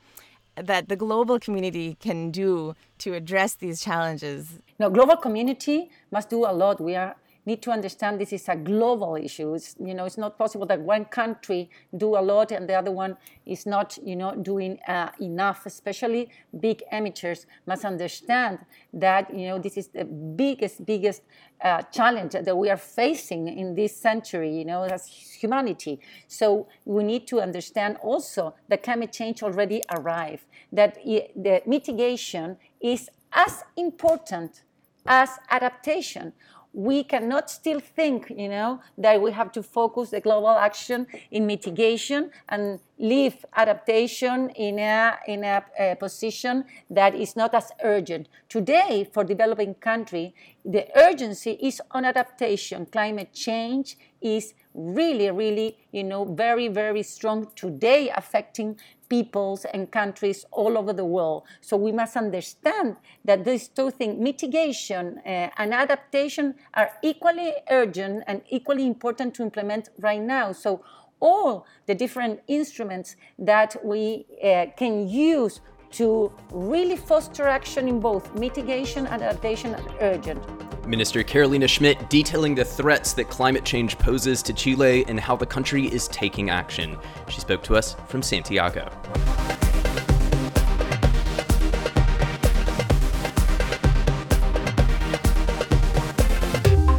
that 0.55 0.89
the 0.89 0.95
global 0.95 1.39
community 1.39 1.97
can 1.99 2.31
do 2.31 2.73
to 2.99 3.13
address 3.13 3.55
these 3.55 3.81
challenges? 3.81 4.59
No, 4.79 4.89
global 4.89 5.17
community 5.17 5.89
must 6.11 6.29
do 6.29 6.45
a 6.45 6.53
lot. 6.53 6.81
We 6.81 6.95
are 6.95 7.15
need 7.47 7.61
to 7.61 7.71
understand 7.71 8.19
this 8.19 8.33
is 8.33 8.49
a 8.49 8.55
global 8.55 9.15
issue. 9.15 9.53
It's, 9.55 9.75
you 9.79 9.93
know, 9.93 10.03
it's 10.03 10.17
not 10.17 10.37
possible 10.37 10.65
that 10.67 10.81
one 10.81 11.05
country 11.05 11.69
do 11.95 12.17
a 12.17 12.21
lot 12.21 12.51
and 12.51 12.67
the 12.67 12.73
other 12.73 12.91
one 12.91 13.15
is 13.45 13.65
not, 13.65 13.97
you 14.03 14.17
know, 14.17 14.35
doing 14.35 14.77
uh, 14.87 15.11
enough. 15.21 15.65
Especially 15.65 16.29
big 16.59 16.83
emitters 16.91 17.45
must 17.65 17.85
understand 17.85 18.59
that, 18.93 19.33
you 19.33 19.47
know, 19.47 19.59
this 19.59 19.77
is 19.77 19.87
the 19.87 20.03
biggest, 20.03 20.85
biggest 20.85 21.21
uh, 21.63 21.81
challenge 21.83 22.33
that 22.33 22.57
we 22.57 22.69
are 22.69 22.77
facing 22.77 23.47
in 23.47 23.73
this 23.73 23.95
century, 23.95 24.53
you 24.53 24.65
know, 24.65 24.83
as 24.83 25.07
humanity. 25.07 26.01
So 26.27 26.67
we 26.83 27.05
need 27.05 27.27
to 27.27 27.39
understand 27.39 27.95
also 28.01 28.55
that 28.67 28.83
climate 28.83 29.13
change 29.13 29.41
already 29.41 29.81
arrived, 29.89 30.43
that 30.73 30.97
the 31.03 31.61
mitigation 31.65 32.57
is 32.81 33.09
as 33.31 33.63
important 33.77 34.63
as 35.07 35.29
adaptation 35.49 36.33
we 36.77 37.03
cannot 37.03 37.49
still 37.49 37.79
think, 37.79 38.29
you 38.29 38.47
know, 38.47 38.79
that 38.99 39.19
we 39.19 39.31
have 39.31 39.51
to 39.51 39.63
focus 39.63 40.11
the 40.11 40.21
global 40.21 40.55
action 40.59 41.07
in 41.31 41.47
mitigation 41.47 42.29
and 42.49 42.79
leave 42.99 43.43
adaptation 43.55 44.51
in 44.51 44.77
a 44.77 45.17
in 45.27 45.43
a, 45.43 45.65
a, 45.79 45.95
position 45.95 46.63
that 46.87 47.15
is 47.15 47.35
not 47.35 47.55
as 47.55 47.71
urgent. 47.83 48.29
Today, 48.47 49.09
for 49.11 49.23
developing 49.23 49.73
country, 49.73 50.35
the 50.63 50.85
urgency 50.95 51.57
is 51.59 51.81
on 51.89 52.05
adaptation. 52.05 52.85
Climate 52.85 53.33
change 53.33 53.97
is 54.21 54.53
really, 54.77 55.29
really, 55.31 55.77
you 55.91 56.03
know, 56.03 56.23
very, 56.23 56.67
very 56.67 57.03
strong 57.03 57.47
today, 57.55 58.09
affecting 58.15 58.79
peoples 59.09 59.65
and 59.65 59.91
countries 59.91 60.45
all 60.51 60.77
over 60.77 60.93
the 60.93 61.05
world. 61.05 61.43
So 61.61 61.75
we 61.77 61.91
must 61.91 62.15
understand 62.15 62.97
that 63.25 63.43
these 63.43 63.67
two 63.67 63.89
things, 63.91 64.21
mitigation 64.21 65.19
uh, 65.25 65.49
and 65.57 65.73
adaptation, 65.73 66.55
are 66.73 66.91
equally 67.01 67.53
urgent 67.69 68.23
and 68.27 68.41
equally 68.49 68.85
important 68.85 69.33
to 69.35 69.43
implement 69.43 69.89
right 69.99 70.21
now. 70.21 70.51
So 70.51 70.83
all 71.19 71.65
the 71.87 71.95
different 71.95 72.41
instruments 72.47 73.15
that 73.39 73.75
we 73.83 74.25
uh, 74.43 74.67
can 74.77 75.07
use 75.07 75.61
to 75.89 76.31
really 76.51 76.97
foster 76.97 77.47
action 77.47 77.87
in 77.87 77.99
both 77.99 78.35
mitigation 78.35 79.07
and 79.07 79.23
adaptation 79.23 79.73
are 79.73 79.83
urgent. 80.01 80.66
Minister 80.87 81.21
Carolina 81.21 81.67
Schmidt 81.67 82.09
detailing 82.09 82.55
the 82.55 82.63
threats 82.63 83.11
that 83.13 83.29
climate 83.29 83.65
change 83.65 83.97
poses 83.97 84.41
to 84.43 84.53
Chile 84.53 85.03
and 85.09 85.19
how 85.19 85.35
the 85.35 85.45
country 85.45 85.87
is 85.87 86.07
taking 86.07 86.49
action. 86.49 86.97
She 87.27 87.41
spoke 87.41 87.61
to 87.63 87.75
us 87.75 87.95
from 88.07 88.21
Santiago. 88.21 88.89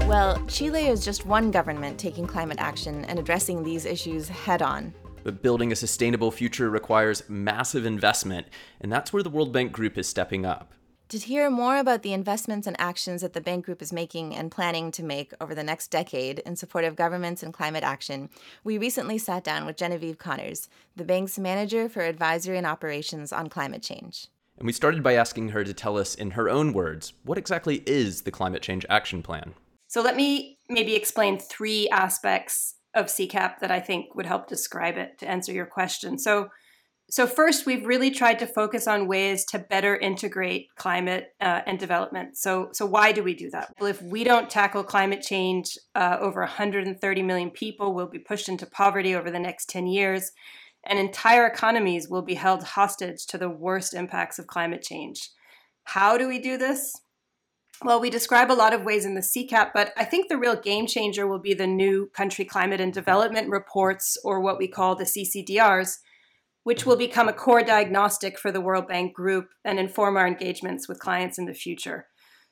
Well, 0.06 0.44
Chile 0.48 0.88
is 0.88 1.02
just 1.02 1.24
one 1.24 1.50
government 1.50 1.98
taking 1.98 2.26
climate 2.26 2.58
action 2.58 3.06
and 3.06 3.18
addressing 3.18 3.62
these 3.62 3.86
issues 3.86 4.28
head 4.28 4.60
on. 4.60 4.92
But 5.24 5.42
building 5.42 5.72
a 5.72 5.76
sustainable 5.76 6.30
future 6.30 6.68
requires 6.68 7.22
massive 7.28 7.86
investment, 7.86 8.48
and 8.80 8.92
that's 8.92 9.12
where 9.12 9.22
the 9.22 9.30
World 9.30 9.52
Bank 9.52 9.72
Group 9.72 9.96
is 9.96 10.06
stepping 10.06 10.44
up. 10.44 10.74
To 11.08 11.16
hear 11.16 11.48
more 11.48 11.78
about 11.78 12.02
the 12.02 12.12
investments 12.12 12.66
and 12.66 12.78
actions 12.78 13.22
that 13.22 13.32
the 13.32 13.40
Bank 13.40 13.64
Group 13.64 13.80
is 13.80 13.94
making 13.94 14.36
and 14.36 14.50
planning 14.50 14.90
to 14.90 15.02
make 15.02 15.32
over 15.40 15.54
the 15.54 15.62
next 15.62 15.90
decade 15.90 16.40
in 16.40 16.54
support 16.54 16.84
of 16.84 16.96
governments 16.96 17.42
and 17.42 17.50
climate 17.50 17.82
action, 17.82 18.28
we 18.62 18.76
recently 18.76 19.16
sat 19.16 19.42
down 19.42 19.64
with 19.64 19.78
Genevieve 19.78 20.18
Connors, 20.18 20.68
the 20.96 21.04
bank's 21.04 21.38
manager 21.38 21.88
for 21.88 22.02
advisory 22.02 22.58
and 22.58 22.66
operations 22.66 23.32
on 23.32 23.48
climate 23.48 23.82
change. 23.82 24.26
And 24.58 24.66
we 24.66 24.72
started 24.74 25.02
by 25.02 25.14
asking 25.14 25.48
her 25.50 25.64
to 25.64 25.72
tell 25.72 25.96
us, 25.96 26.14
in 26.14 26.32
her 26.32 26.50
own 26.50 26.74
words, 26.74 27.14
what 27.24 27.38
exactly 27.38 27.82
is 27.86 28.22
the 28.22 28.30
Climate 28.30 28.60
Change 28.60 28.84
Action 28.90 29.22
Plan? 29.22 29.54
So 29.86 30.02
let 30.02 30.14
me 30.14 30.58
maybe 30.68 30.94
explain 30.94 31.38
three 31.38 31.88
aspects 31.88 32.74
of 32.94 33.06
CCAP 33.06 33.60
that 33.60 33.70
I 33.70 33.80
think 33.80 34.14
would 34.14 34.26
help 34.26 34.46
describe 34.46 34.98
it 34.98 35.18
to 35.20 35.28
answer 35.28 35.52
your 35.52 35.64
question. 35.64 36.18
So, 36.18 36.50
so 37.10 37.26
first, 37.26 37.64
we've 37.64 37.86
really 37.86 38.10
tried 38.10 38.38
to 38.40 38.46
focus 38.46 38.86
on 38.86 39.08
ways 39.08 39.46
to 39.46 39.58
better 39.58 39.96
integrate 39.96 40.68
climate 40.76 41.28
uh, 41.40 41.62
and 41.66 41.78
development. 41.78 42.36
So, 42.36 42.68
so 42.72 42.84
why 42.84 43.12
do 43.12 43.22
we 43.22 43.32
do 43.32 43.48
that? 43.50 43.72
Well, 43.80 43.88
if 43.88 44.02
we 44.02 44.24
don't 44.24 44.50
tackle 44.50 44.84
climate 44.84 45.22
change, 45.22 45.78
uh, 45.94 46.18
over 46.20 46.40
130 46.40 47.22
million 47.22 47.50
people 47.50 47.94
will 47.94 48.08
be 48.08 48.18
pushed 48.18 48.48
into 48.48 48.66
poverty 48.66 49.14
over 49.14 49.30
the 49.30 49.38
next 49.38 49.70
10 49.70 49.86
years, 49.86 50.32
and 50.84 50.98
entire 50.98 51.46
economies 51.46 52.10
will 52.10 52.22
be 52.22 52.34
held 52.34 52.62
hostage 52.62 53.26
to 53.28 53.38
the 53.38 53.48
worst 53.48 53.94
impacts 53.94 54.38
of 54.38 54.46
climate 54.46 54.82
change. 54.82 55.30
How 55.84 56.18
do 56.18 56.28
we 56.28 56.38
do 56.38 56.58
this? 56.58 56.94
Well, 57.82 58.00
we 58.00 58.10
describe 58.10 58.50
a 58.50 58.52
lot 58.52 58.74
of 58.74 58.84
ways 58.84 59.06
in 59.06 59.14
the 59.14 59.22
CCAP, 59.22 59.70
but 59.72 59.94
I 59.96 60.04
think 60.04 60.28
the 60.28 60.36
real 60.36 60.56
game 60.56 60.86
changer 60.86 61.26
will 61.26 61.38
be 61.38 61.54
the 61.54 61.66
new 61.66 62.10
country 62.12 62.44
climate 62.44 62.82
and 62.82 62.92
development 62.92 63.48
reports, 63.48 64.18
or 64.24 64.40
what 64.40 64.58
we 64.58 64.68
call 64.68 64.94
the 64.94 65.04
CCDRs 65.04 65.98
which 66.68 66.84
will 66.84 66.96
become 66.96 67.30
a 67.30 67.32
core 67.32 67.62
diagnostic 67.62 68.38
for 68.38 68.52
the 68.52 68.60
World 68.60 68.86
Bank 68.86 69.14
Group 69.14 69.48
and 69.64 69.78
inform 69.78 70.18
our 70.18 70.26
engagements 70.26 70.86
with 70.86 70.98
clients 70.98 71.38
in 71.38 71.46
the 71.46 71.54
future. 71.54 72.08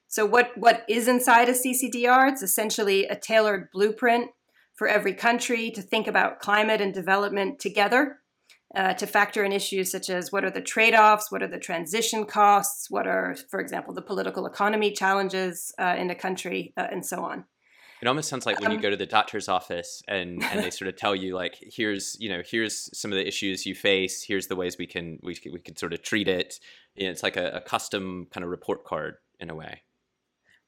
So, 0.08 0.25
what, 0.25 0.52
what 0.56 0.85
is 0.88 1.06
inside 1.06 1.50
a 1.50 1.52
CCDR? 1.52 2.30
It's 2.32 2.42
essentially 2.42 3.04
a 3.04 3.14
tailored 3.14 3.68
blueprint 3.75 4.30
for 4.75 4.88
every 4.88 5.12
country 5.12 5.70
to 5.70 5.82
think 5.82 6.06
about 6.06 6.40
climate 6.40 6.80
and 6.80 6.94
development 6.94 7.58
together, 7.58 8.20
uh, 8.75 8.94
to 8.94 9.06
factor 9.06 9.44
in 9.44 9.52
issues 9.52 9.90
such 9.90 10.08
as 10.08 10.32
what 10.32 10.46
are 10.46 10.50
the 10.50 10.62
trade 10.62 10.94
offs, 10.94 11.30
what 11.30 11.42
are 11.42 11.49
the 11.49 11.58
transition 11.58 12.25
costs, 12.25 12.87
what 12.88 13.06
are, 13.06 13.37
for 13.50 13.61
example, 13.61 13.92
the 13.92 14.00
political 14.00 14.46
economy 14.46 14.92
challenges 14.92 15.75
uh, 15.78 15.94
in 15.99 16.08
a 16.08 16.14
country, 16.14 16.73
uh, 16.78 16.87
and 16.90 17.04
so 17.04 17.23
on. 17.23 17.44
It 18.02 18.08
almost 18.08 18.28
sounds 18.28 18.44
like 18.44 18.60
when 18.60 18.70
you 18.70 18.76
um, 18.76 18.82
go 18.82 18.90
to 18.90 18.96
the 18.96 19.06
doctor's 19.06 19.48
office 19.48 20.02
and, 20.06 20.42
and 20.44 20.62
they 20.62 20.70
sort 20.70 20.88
of 20.88 20.96
tell 20.96 21.16
you 21.16 21.34
like, 21.34 21.56
here's 21.60 22.16
you 22.20 22.28
know 22.28 22.42
here's 22.44 22.90
some 22.98 23.10
of 23.10 23.16
the 23.16 23.26
issues 23.26 23.64
you 23.64 23.74
face. 23.74 24.22
Here's 24.22 24.48
the 24.48 24.56
ways 24.56 24.76
we 24.78 24.86
can 24.86 25.18
we 25.22 25.38
we 25.50 25.58
could 25.58 25.78
sort 25.78 25.92
of 25.92 26.02
treat 26.02 26.28
it. 26.28 26.60
You 26.94 27.04
know, 27.04 27.10
it's 27.10 27.22
like 27.22 27.36
a, 27.36 27.50
a 27.50 27.60
custom 27.60 28.26
kind 28.30 28.44
of 28.44 28.50
report 28.50 28.84
card 28.84 29.14
in 29.40 29.50
a 29.50 29.54
way. 29.54 29.82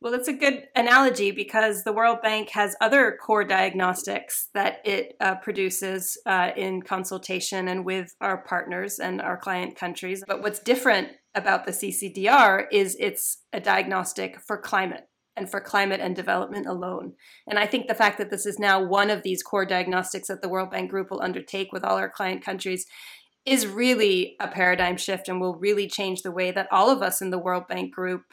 Well, 0.00 0.12
that's 0.12 0.28
a 0.28 0.32
good 0.32 0.68
analogy 0.76 1.32
because 1.32 1.82
the 1.82 1.92
World 1.92 2.22
Bank 2.22 2.50
has 2.50 2.76
other 2.80 3.18
core 3.20 3.42
diagnostics 3.42 4.48
that 4.54 4.80
it 4.84 5.16
uh, 5.20 5.34
produces 5.36 6.16
uh, 6.24 6.52
in 6.56 6.82
consultation 6.82 7.66
and 7.66 7.84
with 7.84 8.14
our 8.20 8.38
partners 8.38 9.00
and 9.00 9.20
our 9.20 9.36
client 9.36 9.76
countries. 9.76 10.22
But 10.26 10.40
what's 10.40 10.60
different 10.60 11.08
about 11.34 11.66
the 11.66 11.72
CCDR 11.72 12.66
is 12.70 12.96
it's 13.00 13.38
a 13.52 13.58
diagnostic 13.58 14.38
for 14.46 14.56
climate 14.56 15.08
and 15.38 15.50
for 15.50 15.60
climate 15.60 16.00
and 16.00 16.14
development 16.14 16.66
alone. 16.66 17.14
And 17.46 17.58
I 17.58 17.66
think 17.66 17.86
the 17.86 17.94
fact 17.94 18.18
that 18.18 18.30
this 18.30 18.46
is 18.46 18.58
now 18.58 18.82
one 18.82 19.10
of 19.10 19.22
these 19.22 19.42
core 19.42 19.64
diagnostics 19.64 20.28
that 20.28 20.42
the 20.42 20.48
World 20.48 20.70
Bank 20.70 20.90
Group 20.90 21.10
will 21.10 21.22
undertake 21.22 21.72
with 21.72 21.84
all 21.84 21.96
our 21.96 22.10
client 22.10 22.44
countries 22.44 22.86
is 23.46 23.66
really 23.66 24.36
a 24.40 24.48
paradigm 24.48 24.96
shift 24.96 25.28
and 25.28 25.40
will 25.40 25.54
really 25.54 25.88
change 25.88 26.22
the 26.22 26.30
way 26.30 26.50
that 26.50 26.68
all 26.70 26.90
of 26.90 27.02
us 27.02 27.22
in 27.22 27.30
the 27.30 27.38
World 27.38 27.66
Bank 27.68 27.94
Group, 27.94 28.24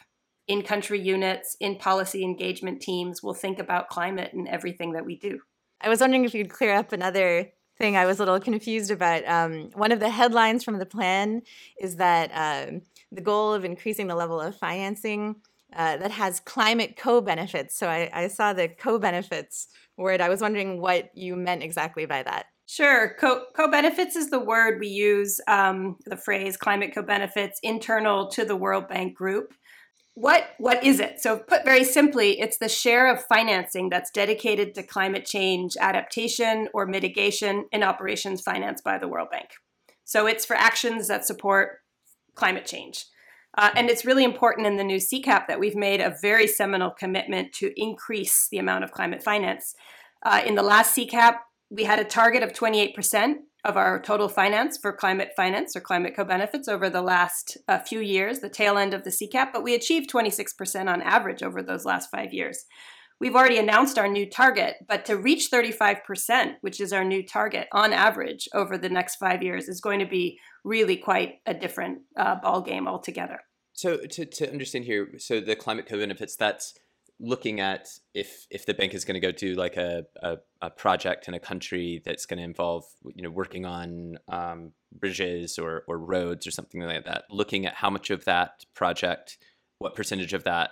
in 0.48 0.62
country 0.62 1.00
units, 1.00 1.56
in 1.60 1.78
policy 1.78 2.24
engagement 2.24 2.82
teams, 2.82 3.24
will 3.24 3.34
think 3.34 3.60
about 3.60 3.90
climate 3.90 4.34
and 4.34 4.48
everything 4.48 4.92
that 4.94 5.06
we 5.06 5.16
do. 5.18 5.40
I 5.80 5.90
was 5.90 6.02
wondering 6.02 6.26
if 6.26 6.34
you 6.34 6.44
could 6.44 6.54
clear 6.54 6.74
up 6.74 6.92
another 6.92 7.52
thing 7.78 7.98
I 7.98 8.06
was 8.06 8.20
a 8.20 8.24
little 8.24 8.40
confused 8.40 8.92
about. 8.92 9.26
Um, 9.28 9.70
one 9.74 9.92
of 9.92 10.00
the 10.00 10.10
headlines 10.10 10.64
from 10.64 10.80
the 10.80 10.86
plan 10.86 11.42
is 11.80 11.98
that 11.98 12.32
um, 12.34 12.82
the 13.12 13.22
goal 13.22 13.54
of 13.54 13.66
increasing 13.66 14.08
the 14.08 14.16
level 14.16 14.40
of 14.40 14.56
financing 14.56 15.36
uh, 15.74 15.98
that 15.98 16.12
has 16.12 16.40
climate 16.40 16.96
co-benefits. 16.98 17.78
So 17.78 17.88
I, 17.88 18.10
I 18.14 18.28
saw 18.28 18.54
the 18.54 18.68
co-benefits 18.68 19.68
word. 19.98 20.22
I 20.22 20.30
was 20.30 20.42
wondering 20.42 20.80
what 20.80 21.10
you 21.16 21.36
meant 21.36 21.64
exactly 21.64 22.06
by 22.06 22.24
that. 22.24 22.48
Sure. 22.68 23.16
Co 23.20 23.46
benefits 23.70 24.16
is 24.16 24.30
the 24.30 24.40
word 24.40 24.80
we 24.80 24.88
use, 24.88 25.40
um, 25.48 25.98
the 26.06 26.18
phrase 26.18 26.58
climate 26.58 26.94
co 26.96 27.04
benefits 27.04 27.60
internal 27.62 28.28
to 28.30 28.44
the 28.44 28.56
World 28.56 28.88
Bank 28.88 29.16
Group. 29.16 29.54
What, 30.16 30.46
what 30.58 30.84
is 30.84 31.00
it? 31.00 31.20
So, 31.20 31.38
put 31.38 31.66
very 31.66 31.84
simply, 31.84 32.40
it's 32.40 32.58
the 32.58 32.70
share 32.70 33.14
of 33.14 33.24
financing 33.26 33.90
that's 33.90 34.10
dedicated 34.10 34.74
to 34.76 34.84
climate 34.84 35.26
change 35.26 35.76
adaptation 35.80 36.70
or 36.74 36.86
mitigation 36.88 37.66
in 37.72 37.84
operations 37.84 38.42
financed 38.42 38.84
by 38.84 38.98
the 38.98 39.10
World 39.10 39.28
Bank. 39.30 39.50
So, 40.06 40.26
it's 40.26 40.46
for 40.46 40.56
actions 40.56 41.10
that 41.10 41.26
support 41.26 41.82
climate 42.34 42.66
change. 42.66 43.06
Uh, 43.58 43.72
and 43.76 43.90
it's 43.90 44.06
really 44.06 44.24
important 44.24 44.68
in 44.68 44.76
the 44.76 44.84
new 44.84 44.98
CCAP 44.98 45.48
that 45.48 45.60
we've 45.60 45.76
made 45.76 46.02
a 46.02 46.16
very 46.22 46.48
seminal 46.48 46.92
commitment 46.92 47.54
to 47.54 47.72
increase 47.76 48.48
the 48.50 48.58
amount 48.58 48.84
of 48.84 48.92
climate 48.92 49.24
finance. 49.24 49.74
Uh, 50.24 50.42
in 50.46 50.56
the 50.56 50.64
last 50.64 50.96
CCAP, 50.96 51.38
we 51.70 51.86
had 51.86 52.00
a 52.00 52.04
target 52.04 52.44
of 52.44 52.52
28% 52.52 53.36
of 53.64 53.78
our 53.78 54.00
total 54.00 54.30
finance 54.30 54.78
for 54.78 54.94
climate 54.94 55.32
finance 55.36 55.76
or 55.76 55.82
climate 55.82 56.16
co 56.16 56.24
benefits 56.24 56.68
over 56.68 56.90
the 56.90 57.02
last 57.02 57.58
uh, 57.68 57.80
few 57.80 58.00
years, 58.00 58.40
the 58.40 58.50
tail 58.50 58.78
end 58.78 58.94
of 58.94 59.04
the 59.04 59.10
CCAP, 59.10 59.52
but 59.52 59.64
we 59.64 59.74
achieved 59.74 60.10
26% 60.12 60.88
on 60.88 61.02
average 61.02 61.42
over 61.42 61.64
those 61.64 61.86
last 61.86 62.12
five 62.12 62.32
years. 62.32 62.66
We've 63.20 63.36
already 63.36 63.58
announced 63.58 63.98
our 63.98 64.08
new 64.08 64.30
target, 64.30 64.76
but 64.88 65.06
to 65.06 65.18
reach 65.18 65.50
35%, 65.52 66.56
which 66.62 66.80
is 66.80 66.94
our 66.94 67.04
new 67.04 67.24
target 67.26 67.68
on 67.72 67.94
average 67.94 68.48
over 68.54 68.78
the 68.78 68.90
next 68.90 69.16
five 69.16 69.42
years, 69.42 69.68
is 69.68 69.82
going 69.82 70.00
to 70.00 70.06
be 70.06 70.40
really 70.64 70.98
quite 70.98 71.36
a 71.46 71.54
different 71.54 72.00
uh, 72.18 72.36
ball 72.36 72.62
game 72.62 72.88
altogether. 72.88 73.40
So 73.74 73.98
to, 73.98 74.26
to 74.26 74.52
understand 74.52 74.86
here, 74.86 75.18
so 75.18 75.40
the 75.40 75.56
climate 75.56 75.86
co-benefits, 75.86 76.36
that's 76.36 76.76
looking 77.20 77.60
at 77.62 77.88
if 78.14 78.46
if 78.50 78.66
the 78.66 78.74
bank 78.74 78.94
is 78.94 79.06
going 79.06 79.14
to 79.14 79.20
go 79.22 79.32
do 79.32 79.56
like 79.56 79.78
a, 79.78 80.04
a, 80.22 80.38
a, 80.62 80.70
project 80.70 81.28
in 81.28 81.34
a 81.34 81.40
country 81.40 82.02
that's 82.04 82.26
going 82.26 82.38
to 82.38 82.44
involve 82.44 82.84
you 83.14 83.24
know 83.24 83.30
working 83.30 83.66
on 83.66 84.18
um, 84.28 84.72
bridges 84.92 85.58
or, 85.58 85.84
or 85.88 85.98
roads 85.98 86.46
or 86.46 86.52
something 86.52 86.82
like 86.82 87.06
that 87.06 87.24
looking 87.30 87.66
at 87.66 87.74
how 87.74 87.90
much 87.90 88.10
of 88.10 88.26
that 88.26 88.66
project 88.74 89.38
what 89.78 89.96
percentage 89.96 90.34
of 90.34 90.44
that 90.44 90.72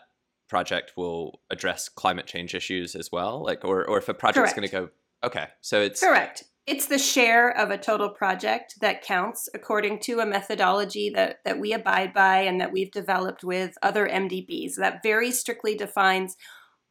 project 0.54 0.94
will 0.96 1.40
address 1.50 1.90
climate 1.90 2.28
change 2.28 2.54
issues 2.54 2.94
as 2.94 3.12
well 3.12 3.44
like 3.44 3.66
or, 3.66 3.84
or 3.90 3.98
if 3.98 4.08
a 4.08 4.14
project's 4.14 4.54
going 4.54 4.68
to 4.68 4.72
go 4.72 4.88
okay 5.24 5.48
so 5.62 5.82
it's 5.82 6.00
correct. 6.00 6.44
It's 6.68 6.86
the 6.86 7.00
share 7.00 7.50
of 7.50 7.72
a 7.72 7.78
total 7.78 8.10
project 8.10 8.76
that 8.82 9.02
counts 9.02 9.50
according 9.56 10.00
to 10.02 10.20
a 10.20 10.28
methodology 10.28 11.10
that, 11.10 11.40
that 11.44 11.60
we 11.60 11.74
abide 11.74 12.14
by 12.14 12.42
and 12.42 12.62
that 12.62 12.72
we've 12.72 12.92
developed 12.92 13.44
with 13.44 13.74
other 13.82 14.08
MDBs 14.08 14.76
that 14.78 15.02
very 15.02 15.32
strictly 15.32 15.76
defines 15.76 16.38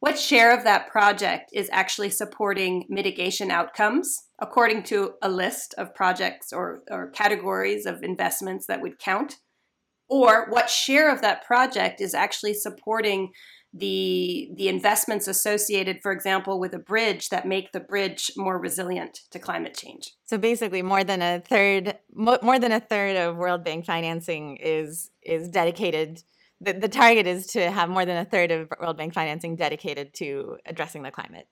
what 0.01 0.19
share 0.19 0.53
of 0.53 0.65
that 0.65 0.89
project 0.89 1.49
is 1.53 1.69
actually 1.71 2.09
supporting 2.09 2.85
mitigation 2.89 3.49
outcomes 3.49 4.27
according 4.39 4.83
to 4.83 5.13
a 5.21 5.29
list 5.29 5.73
of 5.77 5.95
projects 5.95 6.51
or, 6.51 6.83
or 6.91 7.11
categories 7.11 7.85
of 7.85 8.03
investments 8.03 8.67
that 8.67 8.81
would 8.81 8.99
count, 8.99 9.37
or 10.13 10.45
what 10.49 10.69
share 10.69 11.11
of 11.11 11.23
that 11.23 11.43
project 11.43 11.99
is 11.99 12.13
actually 12.13 12.53
supporting 12.53 13.31
the 13.73 14.51
the 14.55 14.67
investments 14.67 15.27
associated 15.27 15.97
for 16.03 16.11
example 16.11 16.59
with 16.59 16.75
a 16.75 16.79
bridge 16.79 17.29
that 17.29 17.47
make 17.47 17.71
the 17.71 17.79
bridge 17.79 18.29
more 18.37 18.59
resilient 18.59 19.21
to 19.31 19.39
climate 19.39 19.75
change? 19.75 20.11
So 20.25 20.37
basically 20.37 20.83
more 20.83 21.03
than 21.03 21.23
a 21.23 21.39
third 21.39 21.97
more 22.13 22.59
than 22.59 22.71
a 22.71 22.79
third 22.79 23.17
of 23.17 23.37
world 23.37 23.63
bank 23.63 23.85
financing 23.85 24.57
is 24.57 25.09
is 25.23 25.49
dedicated 25.49 26.21
the, 26.61 26.73
the 26.73 26.87
target 26.87 27.25
is 27.25 27.47
to 27.47 27.71
have 27.71 27.89
more 27.89 28.05
than 28.05 28.15
a 28.15 28.25
third 28.25 28.51
of 28.51 28.69
world 28.79 28.97
bank 28.97 29.15
financing 29.15 29.55
dedicated 29.55 30.13
to 30.13 30.57
addressing 30.67 31.01
the 31.01 31.11
climate 31.11 31.47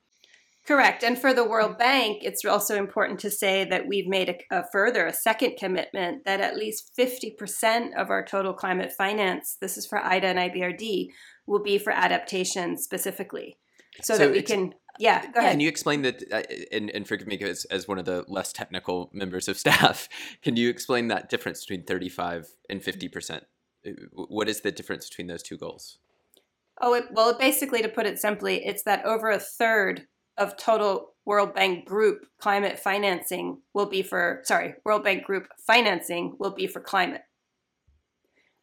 Correct. 0.65 1.03
And 1.03 1.17
for 1.17 1.33
the 1.33 1.43
World 1.43 1.77
Bank, 1.79 2.19
it's 2.21 2.45
also 2.45 2.75
important 2.75 3.19
to 3.21 3.31
say 3.31 3.65
that 3.65 3.87
we've 3.87 4.07
made 4.07 4.29
a, 4.29 4.59
a, 4.59 4.63
further, 4.71 5.07
a 5.07 5.13
second 5.13 5.55
commitment 5.57 6.23
that 6.25 6.39
at 6.39 6.55
least 6.55 6.91
50% 6.97 7.95
of 7.97 8.11
our 8.11 8.23
total 8.23 8.53
climate 8.53 8.93
finance, 8.95 9.57
this 9.59 9.75
is 9.75 9.87
for 9.87 10.03
IDA 10.03 10.27
and 10.27 10.39
IBRD, 10.39 11.07
will 11.47 11.63
be 11.63 11.79
for 11.79 11.91
adaptation 11.91 12.77
specifically. 12.77 13.57
So, 14.03 14.13
so 14.13 14.19
that 14.19 14.31
we 14.31 14.43
can, 14.43 14.75
yeah, 14.99 15.25
go 15.31 15.39
ahead. 15.39 15.53
Can 15.53 15.59
you 15.61 15.67
explain 15.67 16.03
that, 16.03 16.23
uh, 16.31 16.43
and, 16.71 16.91
and 16.91 17.07
forgive 17.07 17.27
me 17.27 17.39
as, 17.39 17.65
as 17.65 17.87
one 17.87 17.97
of 17.97 18.05
the 18.05 18.23
less 18.27 18.53
technical 18.53 19.09
members 19.13 19.47
of 19.47 19.57
staff, 19.57 20.07
can 20.43 20.55
you 20.57 20.69
explain 20.69 21.07
that 21.07 21.29
difference 21.29 21.65
between 21.65 21.85
35 21.85 22.47
and 22.69 22.81
50%? 22.81 23.41
Uh, 23.85 23.89
what 24.13 24.47
is 24.47 24.61
the 24.61 24.71
difference 24.71 25.09
between 25.09 25.25
those 25.25 25.41
two 25.41 25.57
goals? 25.57 25.97
Oh, 26.79 26.93
it, 26.93 27.05
well, 27.11 27.37
basically, 27.37 27.81
to 27.81 27.89
put 27.89 28.05
it 28.05 28.19
simply, 28.19 28.65
it's 28.65 28.83
that 28.83 29.05
over 29.05 29.29
a 29.29 29.39
third 29.39 30.07
of 30.37 30.57
total 30.57 31.13
World 31.25 31.53
Bank 31.53 31.85
Group 31.85 32.25
climate 32.39 32.79
financing 32.79 33.61
will 33.73 33.85
be 33.85 34.01
for, 34.01 34.41
sorry, 34.43 34.75
World 34.83 35.03
Bank 35.03 35.23
Group 35.23 35.47
financing 35.65 36.35
will 36.39 36.53
be 36.53 36.67
for 36.67 36.79
climate. 36.79 37.21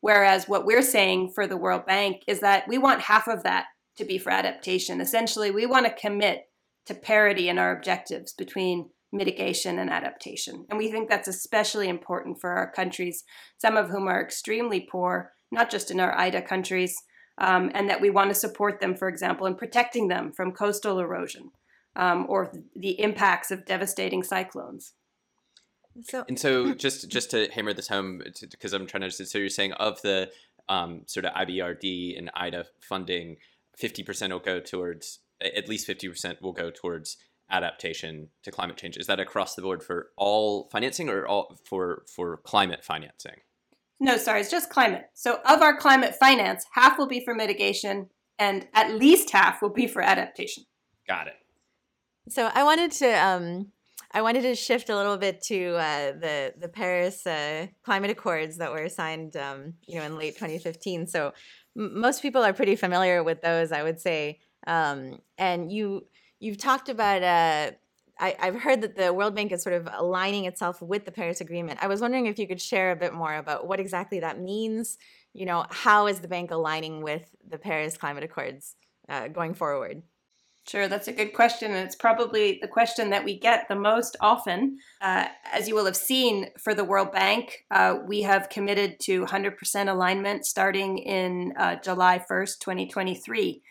Whereas 0.00 0.48
what 0.48 0.64
we're 0.64 0.82
saying 0.82 1.32
for 1.34 1.46
the 1.46 1.56
World 1.56 1.86
Bank 1.86 2.22
is 2.26 2.40
that 2.40 2.68
we 2.68 2.78
want 2.78 3.02
half 3.02 3.28
of 3.28 3.42
that 3.42 3.66
to 3.96 4.04
be 4.04 4.18
for 4.18 4.30
adaptation. 4.30 5.00
Essentially, 5.00 5.50
we 5.50 5.66
want 5.66 5.86
to 5.86 5.92
commit 5.92 6.48
to 6.86 6.94
parity 6.94 7.48
in 7.48 7.58
our 7.58 7.76
objectives 7.76 8.32
between 8.32 8.90
mitigation 9.12 9.78
and 9.78 9.90
adaptation. 9.90 10.66
And 10.68 10.78
we 10.78 10.90
think 10.90 11.08
that's 11.08 11.28
especially 11.28 11.88
important 11.88 12.40
for 12.40 12.50
our 12.50 12.70
countries, 12.70 13.24
some 13.58 13.76
of 13.76 13.88
whom 13.88 14.06
are 14.06 14.22
extremely 14.22 14.86
poor, 14.90 15.32
not 15.50 15.70
just 15.70 15.90
in 15.90 16.00
our 16.00 16.16
IDA 16.16 16.42
countries, 16.42 16.96
um, 17.38 17.70
and 17.74 17.88
that 17.88 18.00
we 18.00 18.10
want 18.10 18.30
to 18.30 18.34
support 18.34 18.80
them, 18.80 18.94
for 18.94 19.08
example, 19.08 19.46
in 19.46 19.54
protecting 19.54 20.08
them 20.08 20.32
from 20.32 20.52
coastal 20.52 20.98
erosion 20.98 21.50
um, 21.96 22.26
or 22.28 22.52
the 22.76 23.00
impacts 23.00 23.50
of 23.50 23.64
devastating 23.64 24.22
cyclones. 24.22 24.94
So, 26.02 26.24
and 26.28 26.38
so 26.38 26.74
just 26.86 27.08
just 27.08 27.30
to 27.30 27.48
hammer 27.52 27.72
this 27.72 27.88
home, 27.88 28.22
because 28.50 28.72
I'm 28.72 28.86
trying 28.86 29.08
to. 29.08 29.10
So 29.10 29.38
you're 29.38 29.48
saying 29.48 29.72
of 29.72 30.02
the 30.02 30.30
um, 30.68 31.02
sort 31.06 31.26
of 31.26 31.32
IBRD 31.34 32.18
and 32.18 32.30
IDA 32.34 32.66
funding, 32.80 33.36
50% 33.80 34.30
will 34.30 34.38
go 34.38 34.60
towards 34.60 35.20
at 35.40 35.68
least 35.68 35.88
50% 35.88 36.42
will 36.42 36.52
go 36.52 36.70
towards 36.70 37.16
adaptation 37.50 38.28
to 38.42 38.50
climate 38.50 38.76
change. 38.76 38.96
Is 38.96 39.06
that 39.06 39.20
across 39.20 39.54
the 39.54 39.62
board 39.62 39.82
for 39.82 40.08
all 40.16 40.68
financing 40.70 41.08
or 41.08 41.26
all 41.26 41.56
for 41.64 42.04
for 42.14 42.36
climate 42.38 42.84
financing? 42.84 43.40
No, 44.00 44.16
sorry, 44.16 44.40
it's 44.40 44.50
just 44.50 44.70
climate. 44.70 45.06
So 45.14 45.40
of 45.44 45.60
our 45.60 45.76
climate 45.76 46.14
finance, 46.14 46.64
half 46.72 46.98
will 46.98 47.08
be 47.08 47.24
for 47.24 47.34
mitigation 47.34 48.08
and 48.38 48.66
at 48.72 48.94
least 48.94 49.30
half 49.30 49.60
will 49.60 49.70
be 49.70 49.86
for 49.86 50.02
adaptation. 50.02 50.64
Got 51.06 51.26
it. 51.26 51.34
So 52.28 52.50
I 52.52 52.62
wanted 52.62 52.92
to 52.92 53.10
um, 53.10 53.72
I 54.12 54.22
wanted 54.22 54.42
to 54.42 54.54
shift 54.54 54.88
a 54.90 54.96
little 54.96 55.16
bit 55.16 55.42
to 55.44 55.74
uh, 55.76 56.12
the 56.12 56.54
the 56.56 56.68
Paris 56.68 57.26
uh, 57.26 57.66
climate 57.82 58.10
accords 58.10 58.58
that 58.58 58.70
were 58.70 58.88
signed, 58.88 59.36
um, 59.36 59.74
you 59.86 59.98
know, 59.98 60.04
in 60.04 60.16
late 60.16 60.34
2015. 60.34 61.06
So 61.06 61.32
m- 61.76 62.00
most 62.00 62.22
people 62.22 62.42
are 62.42 62.52
pretty 62.52 62.76
familiar 62.76 63.24
with 63.24 63.42
those, 63.42 63.72
I 63.72 63.82
would 63.82 64.00
say. 64.00 64.40
Um, 64.66 65.20
and 65.36 65.72
you 65.72 66.06
you've 66.38 66.58
talked 66.58 66.88
about. 66.88 67.22
Uh, 67.22 67.72
I, 68.20 68.36
I've 68.40 68.60
heard 68.60 68.80
that 68.82 68.96
the 68.96 69.12
World 69.12 69.34
Bank 69.34 69.52
is 69.52 69.62
sort 69.62 69.76
of 69.76 69.88
aligning 69.92 70.44
itself 70.44 70.82
with 70.82 71.04
the 71.04 71.12
Paris 71.12 71.40
Agreement. 71.40 71.78
I 71.82 71.86
was 71.86 72.00
wondering 72.00 72.26
if 72.26 72.38
you 72.38 72.48
could 72.48 72.60
share 72.60 72.90
a 72.90 72.96
bit 72.96 73.14
more 73.14 73.34
about 73.34 73.66
what 73.66 73.80
exactly 73.80 74.20
that 74.20 74.40
means. 74.40 74.98
You 75.34 75.46
know, 75.46 75.66
how 75.70 76.06
is 76.06 76.20
the 76.20 76.28
bank 76.28 76.50
aligning 76.50 77.02
with 77.02 77.28
the 77.48 77.58
Paris 77.58 77.96
Climate 77.96 78.24
Accords 78.24 78.74
uh, 79.08 79.28
going 79.28 79.54
forward? 79.54 80.02
Sure, 80.68 80.86
that's 80.86 81.08
a 81.08 81.12
good 81.12 81.32
question. 81.32 81.70
And 81.70 81.86
it's 81.86 81.96
probably 81.96 82.58
the 82.60 82.68
question 82.68 83.08
that 83.10 83.24
we 83.24 83.38
get 83.38 83.68
the 83.68 83.74
most 83.74 84.16
often. 84.20 84.78
Uh, 85.00 85.28
as 85.50 85.66
you 85.66 85.74
will 85.74 85.86
have 85.86 85.96
seen 85.96 86.50
for 86.58 86.74
the 86.74 86.84
World 86.84 87.10
Bank, 87.10 87.64
uh, 87.70 87.96
we 88.06 88.20
have 88.22 88.50
committed 88.50 89.00
to 89.00 89.24
100% 89.24 89.88
alignment 89.88 90.44
starting 90.44 90.98
in 90.98 91.54
uh, 91.56 91.76
July 91.76 92.22
1st, 92.30 92.58
2023. 92.58 93.62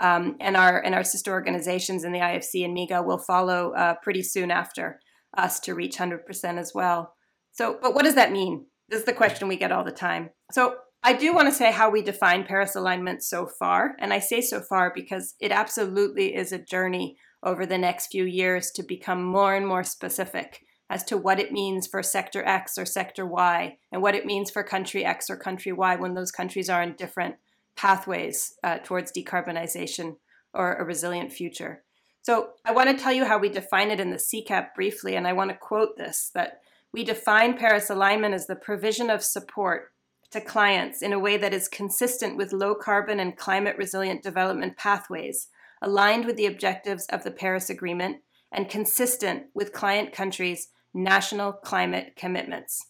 Um, 0.00 0.36
and 0.40 0.56
our 0.56 0.80
and 0.80 0.94
our 0.94 1.04
sister 1.04 1.30
organizations 1.30 2.04
in 2.04 2.12
the 2.12 2.20
IFC 2.20 2.64
and 2.64 2.76
MIGA 2.76 3.04
will 3.04 3.18
follow 3.18 3.72
uh, 3.72 3.94
pretty 4.02 4.22
soon 4.22 4.50
after 4.50 4.98
us 5.36 5.60
to 5.60 5.74
reach 5.74 5.98
100% 5.98 6.58
as 6.58 6.72
well. 6.74 7.14
So, 7.52 7.78
but 7.80 7.94
what 7.94 8.04
does 8.04 8.14
that 8.14 8.32
mean? 8.32 8.66
This 8.88 9.00
is 9.00 9.06
the 9.06 9.12
question 9.12 9.46
we 9.46 9.56
get 9.56 9.72
all 9.72 9.84
the 9.84 9.92
time. 9.92 10.30
So, 10.50 10.76
I 11.02 11.14
do 11.14 11.34
want 11.34 11.48
to 11.48 11.54
say 11.54 11.72
how 11.72 11.90
we 11.90 12.02
define 12.02 12.44
Paris 12.44 12.76
alignment 12.76 13.22
so 13.22 13.46
far. 13.46 13.96
And 13.98 14.12
I 14.12 14.18
say 14.18 14.42
so 14.42 14.60
far 14.60 14.92
because 14.94 15.34
it 15.40 15.50
absolutely 15.50 16.34
is 16.34 16.52
a 16.52 16.58
journey 16.58 17.16
over 17.42 17.64
the 17.64 17.78
next 17.78 18.08
few 18.08 18.24
years 18.24 18.70
to 18.72 18.82
become 18.82 19.24
more 19.24 19.54
and 19.54 19.66
more 19.66 19.82
specific 19.82 20.60
as 20.90 21.04
to 21.04 21.16
what 21.16 21.40
it 21.40 21.52
means 21.52 21.86
for 21.86 22.02
sector 22.02 22.44
X 22.44 22.76
or 22.76 22.84
sector 22.84 23.24
Y 23.24 23.78
and 23.90 24.02
what 24.02 24.14
it 24.14 24.26
means 24.26 24.50
for 24.50 24.62
country 24.62 25.04
X 25.04 25.30
or 25.30 25.36
country 25.36 25.72
Y 25.72 25.96
when 25.96 26.14
those 26.14 26.32
countries 26.32 26.68
are 26.68 26.82
in 26.82 26.94
different 26.96 27.36
pathways 27.76 28.54
uh, 28.62 28.78
towards 28.78 29.12
decarbonization 29.12 30.16
or 30.52 30.74
a 30.74 30.84
resilient 30.84 31.32
future. 31.32 31.84
So 32.22 32.50
I 32.64 32.72
want 32.72 32.90
to 32.90 33.02
tell 33.02 33.12
you 33.12 33.24
how 33.24 33.38
we 33.38 33.48
define 33.48 33.90
it 33.90 34.00
in 34.00 34.10
the 34.10 34.16
CCAP 34.16 34.74
briefly, 34.74 35.16
and 35.16 35.26
I 35.26 35.32
want 35.32 35.50
to 35.50 35.56
quote 35.56 35.96
this 35.96 36.30
that 36.34 36.60
we 36.92 37.04
define 37.04 37.56
Paris 37.56 37.88
alignment 37.88 38.34
as 38.34 38.46
the 38.46 38.56
provision 38.56 39.10
of 39.10 39.22
support 39.22 39.92
to 40.30 40.40
clients 40.40 41.02
in 41.02 41.12
a 41.12 41.18
way 41.18 41.36
that 41.36 41.54
is 41.54 41.68
consistent 41.68 42.36
with 42.36 42.52
low 42.52 42.74
carbon 42.74 43.20
and 43.20 43.36
climate 43.36 43.76
resilient 43.78 44.22
development 44.22 44.76
pathways, 44.76 45.48
aligned 45.82 46.24
with 46.24 46.36
the 46.36 46.46
objectives 46.46 47.06
of 47.06 47.24
the 47.24 47.30
Paris 47.30 47.70
Agreement, 47.70 48.18
and 48.52 48.68
consistent 48.68 49.44
with 49.54 49.72
client 49.72 50.12
countries' 50.12 50.68
national 50.92 51.52
climate 51.52 52.14
commitments. 52.16 52.86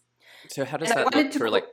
So 0.48 0.64
how 0.64 0.78
does 0.78 0.90
and 0.90 0.98
that 0.98 1.14
look 1.14 1.32
for 1.34 1.50
like 1.50 1.66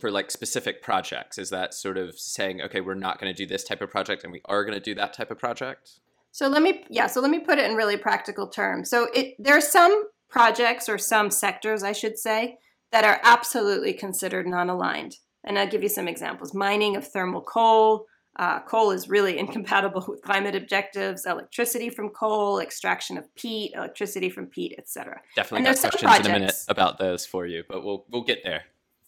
for 0.00 0.10
like 0.10 0.30
specific 0.30 0.82
projects? 0.82 1.38
Is 1.38 1.50
that 1.50 1.74
sort 1.74 1.98
of 1.98 2.18
saying, 2.18 2.60
okay, 2.62 2.80
we're 2.80 2.94
not 2.94 3.20
going 3.20 3.32
to 3.32 3.36
do 3.36 3.46
this 3.46 3.64
type 3.64 3.80
of 3.80 3.90
project 3.90 4.24
and 4.24 4.32
we 4.32 4.40
are 4.46 4.64
going 4.64 4.76
to 4.76 4.84
do 4.84 4.94
that 4.94 5.12
type 5.12 5.30
of 5.30 5.38
project? 5.38 6.00
So 6.32 6.48
let 6.48 6.62
me 6.62 6.84
yeah, 6.90 7.06
so 7.06 7.20
let 7.20 7.30
me 7.30 7.38
put 7.38 7.58
it 7.58 7.70
in 7.70 7.76
really 7.76 7.96
practical 7.96 8.48
terms. 8.48 8.90
So 8.90 9.08
it 9.14 9.36
there 9.38 9.56
are 9.56 9.60
some 9.60 10.04
projects 10.28 10.88
or 10.88 10.98
some 10.98 11.30
sectors, 11.30 11.84
I 11.84 11.92
should 11.92 12.18
say, 12.18 12.58
that 12.90 13.04
are 13.04 13.20
absolutely 13.22 13.92
considered 13.92 14.46
non 14.46 14.68
aligned. 14.68 15.18
And 15.44 15.58
I'll 15.58 15.68
give 15.68 15.82
you 15.82 15.88
some 15.88 16.08
examples 16.08 16.52
mining 16.52 16.96
of 16.96 17.06
thermal 17.06 17.40
coal. 17.40 18.06
Uh, 18.36 18.58
coal 18.62 18.90
is 18.90 19.08
really 19.08 19.38
incompatible 19.44 20.04
with 20.08 20.22
climate 20.22 20.56
objectives, 20.56 21.24
electricity 21.24 21.88
from 21.88 22.08
coal, 22.08 22.58
extraction 22.58 23.16
of 23.16 23.32
peat, 23.36 23.72
electricity 23.76 24.28
from 24.28 24.46
peat, 24.46 24.74
etc. 24.76 25.20
Definitely 25.36 25.66
got 25.66 25.78
questions 25.78 26.18
in 26.18 26.26
a 26.26 26.38
minute 26.40 26.56
about 26.66 26.98
those 26.98 27.24
for 27.24 27.46
you, 27.46 27.62
but 27.68 27.84
we'll 27.84 28.06
we'll 28.10 28.24
get 28.24 28.42
there. 28.42 28.64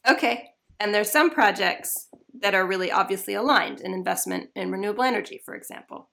Okay. 0.08 0.50
And 0.78 0.94
there's 0.94 1.10
some 1.10 1.30
projects 1.30 2.08
that 2.40 2.54
are 2.54 2.66
really 2.66 2.90
obviously 2.92 3.34
aligned 3.34 3.80
in 3.80 3.94
investment 3.94 4.50
in 4.54 4.70
renewable 4.70 5.04
energy, 5.04 5.40
for 5.44 5.54
example. 5.54 6.10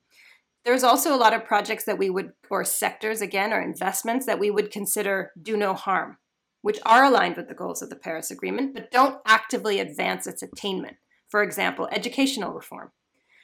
there's 0.66 0.84
also 0.84 1.14
a 1.14 1.18
lot 1.18 1.34
of 1.34 1.46
projects 1.46 1.84
that 1.86 1.98
we 1.98 2.10
would, 2.10 2.32
or 2.50 2.64
sectors 2.64 3.22
again, 3.22 3.52
or 3.52 3.62
investments 3.62 4.26
that 4.26 4.40
we 4.40 4.50
would 4.50 4.72
consider 4.72 5.32
do 5.42 5.58
no 5.58 5.74
harm, 5.74 6.18
which 6.62 6.80
are 6.86 7.04
aligned 7.04 7.36
with 7.36 7.50
the 7.50 7.54
goals 7.54 7.82
of 7.82 7.90
the 7.90 7.96
Paris 7.96 8.32
Agreement, 8.32 8.74
but 8.74 8.92
don't 8.92 9.20
actively 9.28 9.80
advance 9.80 10.26
its 10.26 10.42
attainment. 10.42 10.96
For 11.30 11.44
example, 11.44 11.90
educational 11.92 12.54
reform. 12.54 12.92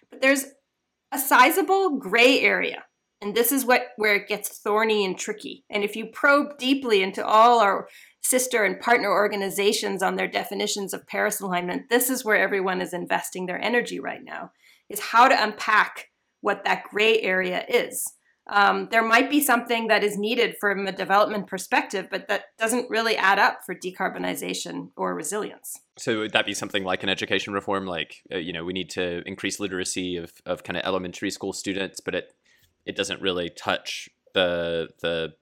But 0.10 0.22
there's 0.22 0.46
a 1.12 1.20
sizable 1.20 1.98
gray 1.98 2.40
area. 2.40 2.84
And 3.22 3.36
this 3.36 3.52
is 3.52 3.66
what 3.66 3.88
where 3.98 4.16
it 4.16 4.30
gets 4.30 4.60
thorny 4.60 5.04
and 5.04 5.18
tricky. 5.18 5.66
And 5.70 5.84
if 5.84 5.98
you 5.98 6.06
probe 6.06 6.58
deeply 6.58 7.04
into 7.04 7.26
all 7.26 7.60
our 7.60 7.90
sister 8.22 8.64
and 8.64 8.80
partner 8.80 9.10
organizations 9.10 10.04
on 10.04 10.16
their 10.16 10.28
definitions 10.28 10.94
of 10.94 11.08
Paris 11.08 11.40
alignment, 11.40 11.90
this 11.90 12.10
is 12.10 12.26
where 12.26 12.38
everyone 12.38 12.82
is 12.82 12.94
investing 12.94 13.46
their 13.46 13.62
energy 13.62 14.00
right 14.00 14.24
now, 14.24 14.52
is 14.90 15.00
how 15.00 15.28
to 15.28 15.44
unpack 15.44 16.10
what 16.42 16.64
that 16.64 16.84
gray 16.90 17.22
area 17.22 17.66
is. 17.68 18.14
Um, 18.52 18.88
there 18.90 19.04
might 19.04 19.30
be 19.30 19.42
something 19.42 19.90
that 19.90 20.04
is 20.04 20.18
needed 20.18 20.56
from 20.60 20.88
a 20.88 20.92
development 20.92 21.46
perspective, 21.46 22.08
but 22.10 22.28
that 22.30 22.46
doesn't 22.58 22.90
really 22.90 23.16
add 23.16 23.38
up 23.38 23.60
for 23.64 23.76
decarbonization 23.76 24.90
or 24.96 25.14
resilience. 25.14 25.78
So 26.00 26.20
would 26.20 26.32
that 26.32 26.48
be 26.48 26.56
something 26.56 26.84
like 26.84 27.04
an 27.04 27.10
education 27.10 27.54
reform? 27.54 27.86
Like, 27.86 28.24
uh, 28.34 28.38
you 28.38 28.52
know, 28.52 28.66
we 28.66 28.74
need 28.74 28.90
to 28.92 29.22
increase 29.28 29.60
literacy 29.60 30.18
of, 30.18 30.34
of 30.48 30.64
kind 30.64 30.78
of 30.78 30.84
elementary 30.84 31.30
school 31.30 31.54
students, 31.54 32.00
but 32.00 32.16
it 32.16 32.34
it 32.86 32.96
doesn't 32.96 33.22
really 33.22 33.50
touch 33.50 34.10
the 34.34 34.90
the 35.02 35.34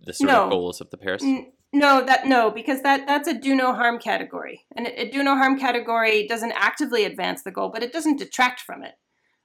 the 0.00 0.12
sort 0.12 0.30
no. 0.30 0.44
of 0.44 0.50
goals 0.50 0.82
of 0.82 0.90
the 0.90 0.98
Paris. 0.98 1.22
N- 1.22 1.52
no, 1.72 2.04
that 2.04 2.26
no, 2.26 2.50
because 2.50 2.82
that 2.82 3.06
that's 3.06 3.28
a 3.28 3.34
do 3.34 3.54
no 3.54 3.72
harm 3.74 3.98
category, 3.98 4.66
and 4.76 4.86
a, 4.86 5.02
a 5.02 5.10
do 5.10 5.22
no 5.22 5.36
harm 5.36 5.58
category 5.58 6.26
doesn't 6.26 6.52
actively 6.52 7.04
advance 7.04 7.42
the 7.42 7.50
goal, 7.50 7.70
but 7.72 7.82
it 7.82 7.92
doesn't 7.92 8.18
detract 8.18 8.60
from 8.60 8.82
it. 8.82 8.94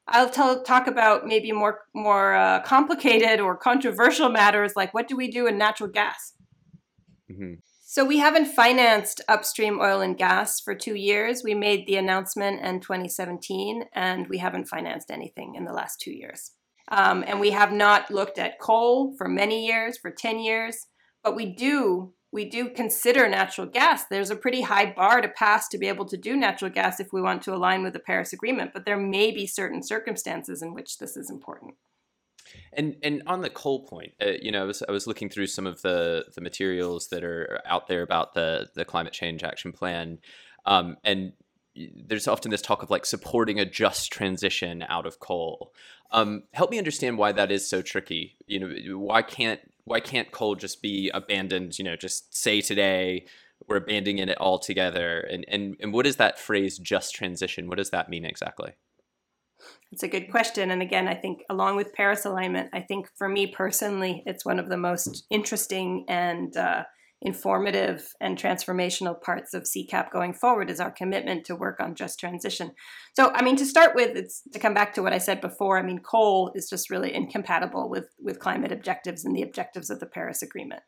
I'll 0.08 0.30
tell, 0.30 0.64
talk 0.64 0.88
about 0.88 1.26
maybe 1.26 1.52
more 1.52 1.82
more 1.94 2.36
uh, 2.36 2.62
complicated 2.62 3.40
or 3.40 3.56
controversial 3.56 4.30
matters 4.30 4.74
like 4.76 4.94
what 4.94 5.08
do 5.08 5.16
we 5.16 5.30
do 5.30 5.48
in 5.48 5.58
natural 5.58 5.90
gas. 5.90 6.34
Mm-hmm. 7.32 7.56
So 7.88 8.04
we 8.04 8.18
haven't 8.18 8.48
financed 8.48 9.22
upstream 9.28 9.80
oil 9.80 10.02
and 10.02 10.18
gas 10.18 10.60
for 10.60 10.76
two 10.76 10.96
years. 10.96 11.44
We 11.44 11.54
made 11.54 11.88
the 11.88 11.96
announcement 11.96 12.62
in 12.62 12.82
2017, 12.82 13.86
and 13.94 14.28
we 14.28 14.40
haven't 14.40 14.68
financed 14.68 15.12
anything 15.12 15.56
in 15.56 15.64
the 15.64 15.72
last 15.72 16.02
two 16.02 16.12
years. 16.12 16.52
Um, 16.92 17.24
and 17.26 17.40
we 17.40 17.52
have 17.52 17.72
not 17.72 18.12
looked 18.12 18.38
at 18.38 18.60
coal 18.60 19.16
for 19.18 19.30
many 19.30 19.66
years, 19.66 19.98
for 19.98 20.12
10 20.12 20.40
years, 20.40 20.88
but 21.26 21.36
we 21.36 21.48
do 21.48 22.14
we 22.32 22.46
do 22.46 22.70
consider 22.70 23.30
natural 23.30 23.66
gas. 23.66 24.06
There's 24.06 24.30
a 24.30 24.36
pretty 24.36 24.62
high 24.62 24.92
bar 24.92 25.22
to 25.22 25.30
pass 25.30 25.70
to 25.70 25.78
be 25.78 25.88
able 25.88 26.04
to 26.06 26.18
do 26.18 26.36
natural 26.36 26.70
gas 26.70 27.00
if 27.00 27.14
we 27.14 27.22
want 27.22 27.42
to 27.44 27.56
align 27.56 27.82
with 27.82 27.94
the 27.94 28.00
Paris 28.00 28.34
Agreement, 28.34 28.72
but 28.74 28.84
there 28.84 28.98
may 28.98 29.32
be 29.32 29.48
certain 29.48 29.82
circumstances 29.82 30.62
in 30.62 30.74
which 30.74 30.98
this 30.98 31.16
is 31.16 31.30
important. 31.30 31.76
And 32.74 32.98
and 33.02 33.24
on 33.26 33.42
the 33.42 33.50
coal 33.50 33.86
point, 33.86 34.14
uh, 34.22 34.34
you 34.42 34.52
know, 34.52 34.62
I 34.62 34.66
was 34.66 34.84
I 34.88 34.92
was 34.92 35.08
looking 35.08 35.30
through 35.30 35.48
some 35.48 35.66
of 35.66 35.82
the 35.82 36.26
the 36.36 36.42
materials 36.42 37.08
that 37.08 37.24
are 37.24 37.60
out 37.66 37.88
there 37.88 38.04
about 38.04 38.34
the 38.34 38.70
the 38.76 38.86
climate 38.86 39.14
change 39.14 39.44
action 39.44 39.72
plan, 39.72 40.20
um, 40.66 40.98
and 41.04 41.34
there's 41.76 42.28
often 42.28 42.52
this 42.52 42.62
talk 42.62 42.84
of 42.84 42.90
like 42.90 43.06
supporting 43.06 43.60
a 43.60 43.66
just 43.66 44.12
transition 44.12 44.86
out 44.88 45.06
of 45.06 45.20
coal. 45.20 45.74
Um, 46.12 46.44
help 46.54 46.70
me 46.70 46.78
understand 46.78 47.18
why 47.18 47.32
that 47.32 47.52
is 47.52 47.68
so 47.68 47.82
tricky. 47.82 48.38
You 48.46 48.60
know, 48.60 48.98
why 49.00 49.22
can't 49.22 49.60
why 49.86 50.00
can't 50.00 50.32
coal 50.32 50.56
just 50.56 50.82
be 50.82 51.10
abandoned? 51.14 51.80
You 51.80 51.86
know, 51.86 51.96
just 51.96 52.36
say 52.36 52.62
today 52.62 53.26
we're 53.68 53.78
abandoning 53.78 54.28
it 54.28 54.40
altogether. 54.40 55.20
And 55.22 55.46
and 55.48 55.76
and 55.80 55.94
what 55.94 56.06
is 56.06 56.18
that 56.18 56.40
phrase 56.40 56.78
"just 56.78 57.16
transition"? 57.16 57.68
What 57.68 57.78
does 57.78 57.92
that 57.92 58.10
mean 58.10 58.26
exactly? 58.26 58.74
It's 59.92 60.04
a 60.04 60.08
good 60.08 60.30
question. 60.30 60.72
And 60.72 60.82
again, 60.82 61.08
I 61.08 61.16
think 61.16 61.44
along 61.50 61.78
with 61.78 61.94
Paris 61.94 62.26
alignment, 62.26 62.70
I 62.74 62.82
think 62.82 63.10
for 63.16 63.30
me 63.30 63.48
personally, 63.48 64.24
it's 64.26 64.44
one 64.44 64.60
of 64.60 64.70
the 64.70 64.78
most 64.78 65.26
interesting 65.30 66.06
and 66.10 66.56
uh, 66.58 66.84
informative 67.26 68.14
and 68.22 68.38
transformational 68.38 69.20
parts 69.20 69.54
of 69.54 69.64
CCAP 69.64 70.12
going 70.12 70.34
forward 70.34 70.70
is 70.70 70.80
our 70.80 70.92
commitment 70.92 71.44
to 71.46 71.56
work 71.56 71.80
on 71.80 71.96
just 71.96 72.20
transition. 72.20 72.72
So, 73.16 73.32
I 73.34 73.44
mean, 73.44 73.56
to 73.58 73.66
start 73.66 73.96
with, 73.96 74.16
it's 74.16 74.44
to 74.54 74.60
come 74.60 74.76
back 74.76 74.94
to 74.94 75.02
what 75.02 75.12
I 75.12 75.18
said 75.18 75.42
before. 75.42 75.80
I 75.80 75.82
mean, 75.82 76.00
coal 76.00 76.52
is 76.54 76.70
just 76.70 76.92
really 76.92 77.14
incompatible 77.14 77.90
with 77.90 78.10
with 78.20 78.40
climate 78.40 78.72
objectives 78.72 79.26
and 79.26 79.36
the 79.36 79.42
objectives 79.42 79.90
of 79.90 80.00
the 80.00 80.06
Paris 80.06 80.44
Agreement. 80.44 80.84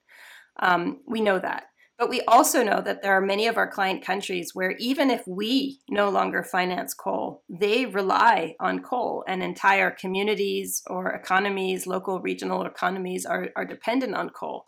Um, 0.61 1.01
we 1.07 1.21
know 1.21 1.39
that. 1.39 1.63
But 1.97 2.09
we 2.09 2.21
also 2.27 2.63
know 2.63 2.79
that 2.81 3.01
there 3.01 3.13
are 3.13 3.21
many 3.21 3.47
of 3.47 3.57
our 3.57 3.67
client 3.67 4.05
countries 4.05 4.51
where 4.53 4.75
even 4.77 5.09
if 5.09 5.23
we 5.25 5.79
no 5.89 6.09
longer 6.09 6.43
finance 6.43 6.93
coal, 6.93 7.41
they 7.49 7.87
rely 7.87 8.55
on 8.59 8.83
coal, 8.83 9.23
and 9.27 9.41
entire 9.41 9.89
communities 9.89 10.83
or 10.85 11.09
economies, 11.09 11.87
local 11.87 12.19
regional 12.19 12.63
economies, 12.65 13.25
are, 13.25 13.49
are 13.55 13.65
dependent 13.65 14.13
on 14.13 14.29
coal. 14.29 14.67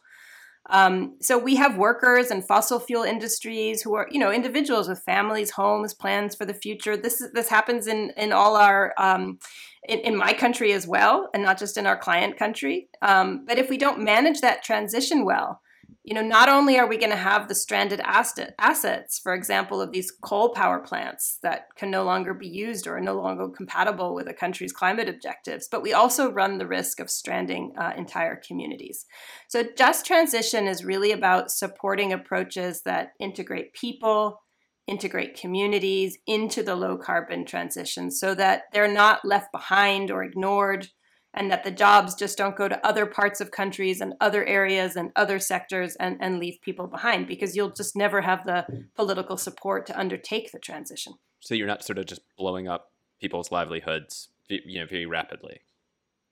Um, 0.70 1.16
so 1.20 1.38
we 1.38 1.56
have 1.56 1.78
workers 1.78 2.30
and 2.30 2.46
fossil 2.46 2.80
fuel 2.80 3.04
industries 3.04 3.82
who 3.82 3.96
are, 3.96 4.08
you 4.12 4.20
know, 4.20 4.32
individuals 4.32 4.88
with 4.88 5.02
families, 5.04 5.52
homes, 5.52 5.94
plans 5.94 6.36
for 6.36 6.46
the 6.46 6.54
future. 6.54 6.96
This 6.96 7.22
is, 7.22 7.32
this 7.34 7.50
happens 7.50 7.88
in 7.88 8.12
in 8.18 8.32
all 8.32 8.56
our 8.56 8.94
um, 8.98 9.40
in, 9.88 10.00
in, 10.00 10.16
my 10.16 10.34
country 10.34 10.74
as 10.74 10.86
well, 10.86 11.30
and 11.34 11.42
not 11.42 11.58
just 11.58 11.78
in 11.78 11.88
our 11.88 11.98
client 11.98 12.38
country. 12.38 12.90
Um, 13.02 13.46
but 13.48 13.58
if 13.58 13.70
we 13.70 13.78
don't 13.78 14.04
manage 14.04 14.42
that 14.42 14.64
transition 14.64 15.26
well, 15.26 15.62
you 16.04 16.14
know, 16.14 16.22
not 16.22 16.48
only 16.48 16.80
are 16.80 16.88
we 16.88 16.98
going 16.98 17.12
to 17.12 17.18
have 17.18 17.48
the 17.48 17.56
stranded 17.56 18.00
asset, 18.00 18.56
assets, 18.58 19.20
for 19.20 19.34
example, 19.34 19.82
of 19.82 19.92
these 19.92 20.12
coal 20.12 20.54
power 20.54 20.80
plants 20.80 21.40
that 21.44 21.68
can 21.76 21.92
no 21.92 22.04
longer 22.04 22.34
be 22.34 22.48
used 22.48 22.88
or 22.88 22.98
are 22.98 23.02
no 23.02 23.16
longer 23.16 23.50
compatible 23.50 24.16
with 24.16 24.28
a 24.28 24.34
country's 24.34 24.72
climate 24.72 25.10
objectives, 25.10 25.68
but 25.70 25.84
we 25.84 25.92
also 25.92 26.32
run 26.32 26.58
the 26.58 26.68
risk 26.68 27.00
of 27.00 27.10
stranding 27.10 27.74
uh, 27.78 27.92
entire 27.98 28.38
communities. 28.38 29.06
So, 29.50 29.64
just 29.78 30.06
transition 30.06 30.68
is 30.68 30.86
really 30.86 31.12
about 31.12 31.52
supporting 31.52 32.14
approaches 32.14 32.82
that 32.84 33.12
integrate 33.20 33.74
people, 33.74 34.42
integrate 34.88 35.40
communities 35.40 36.18
into 36.26 36.64
the 36.64 36.76
low 36.76 36.98
carbon 36.98 37.46
transition 37.46 38.10
so 38.10 38.34
that 38.36 38.64
they're 38.72 38.92
not 38.92 39.26
left 39.26 39.52
behind 39.52 40.12
or 40.12 40.24
ignored 40.24 40.88
and 41.34 41.52
that 41.52 41.64
the 41.64 41.72
jobs 41.72 42.16
just 42.16 42.38
don't 42.38 42.56
go 42.56 42.68
to 42.68 42.86
other 42.86 43.06
parts 43.06 43.40
of 43.40 43.52
countries 43.52 44.02
and 44.02 44.14
other 44.20 44.46
areas 44.46 44.96
and 44.96 45.12
other 45.16 45.40
sectors 45.40 45.96
and, 45.98 46.18
and 46.20 46.40
leave 46.40 46.60
people 46.62 46.88
behind 46.88 47.28
because 47.28 47.56
you'll 47.56 47.70
just 47.70 47.96
never 47.96 48.22
have 48.22 48.46
the 48.46 48.66
political 48.96 49.38
support 49.38 49.86
to 49.86 50.00
undertake 50.00 50.52
the 50.52 50.60
transition. 50.60 51.14
So 51.40 51.56
you're 51.56 51.68
not 51.68 51.84
sort 51.84 52.00
of 52.00 52.06
just 52.06 52.22
blowing 52.38 52.68
up 52.68 52.92
people's 53.20 53.52
livelihoods 53.52 54.30
you 54.50 54.80
know 54.80 54.86
very 54.86 55.06
rapidly 55.06 55.62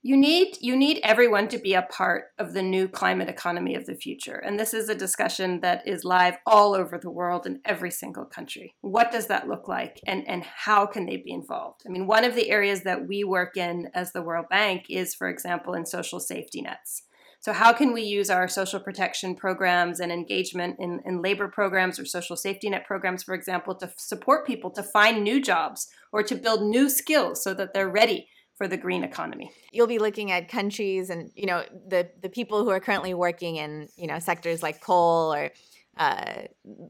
you 0.08 0.16
need 0.16 0.58
you 0.62 0.74
need 0.78 1.02
everyone 1.04 1.50
to 1.50 1.58
be 1.58 1.74
a 1.74 1.82
part 1.82 2.28
of 2.40 2.54
the 2.54 2.62
new 2.62 2.88
climate 2.88 3.28
economy 3.28 3.76
of 3.76 3.86
the 3.86 3.94
future. 3.94 4.38
And 4.38 4.58
this 4.58 4.74
is 4.74 4.88
a 4.88 4.96
discussion 4.96 5.60
that 5.60 5.86
is 5.86 6.06
live 6.06 6.38
all 6.46 6.74
over 6.74 6.98
the 6.98 7.10
world 7.10 7.46
in 7.46 7.60
every 7.66 7.92
single 7.92 8.24
country. 8.24 8.74
What 8.80 9.12
does 9.12 9.28
that 9.28 9.50
look 9.50 9.68
like? 9.68 10.00
And 10.08 10.26
and 10.26 10.46
how 10.46 10.86
can 10.86 11.08
they 11.08 11.18
be 11.18 11.34
involved? 11.34 11.82
I 11.86 11.90
mean 11.90 12.08
one 12.08 12.24
of 12.24 12.36
the 12.36 12.50
areas 12.50 12.84
that 12.84 13.06
we 13.06 13.26
work 13.26 13.58
in 13.58 13.90
as 13.94 14.14
the 14.14 14.22
world 14.22 14.46
bank 14.50 14.86
is 14.90 15.14
for 15.14 15.28
example 15.28 15.74
in 15.74 15.86
social 15.86 16.22
safety 16.22 16.62
nets. 16.62 17.04
So 17.42 17.52
how 17.52 17.74
can 17.74 17.92
we 17.94 18.04
use 18.04 18.30
our 18.30 18.48
social 18.48 18.80
protection 18.80 19.36
programs 19.36 20.00
and 20.00 20.12
engagement 20.12 20.78
in, 20.80 21.02
in 21.06 21.22
labor 21.22 21.50
programs 21.50 22.00
or 22.00 22.06
social 22.06 22.38
safety 22.38 22.70
net 22.70 22.86
programs 22.86 23.24
for 23.24 23.36
example 23.36 23.76
to 23.76 23.92
support 23.98 24.48
people 24.48 24.72
to 24.72 24.84
find 24.84 25.22
new 25.22 25.42
jobs 25.42 25.90
or 26.14 26.24
to 26.24 26.36
build 26.36 26.62
new 26.62 26.90
skills 26.90 27.44
so 27.44 27.54
that 27.54 27.74
they're 27.74 27.90
ready 27.90 28.30
for 28.58 28.68
the 28.68 28.78
green 28.78 29.04
economy. 29.04 29.52
You'll 29.72 29.88
be 29.88 30.00
looking 30.00 30.32
at 30.32 30.50
countries 30.50 31.10
and 31.10 31.32
you 31.36 31.46
know 31.46 31.64
the 31.88 32.10
the 32.22 32.30
people 32.30 32.64
who 32.64 32.70
are 32.72 32.80
currently 32.80 33.14
working 33.14 33.56
in 33.58 33.88
you 33.96 34.08
know 34.08 34.20
sectors 34.20 34.64
like 34.64 34.82
coal 34.82 35.34
or 35.34 35.52
uh, 35.98 36.44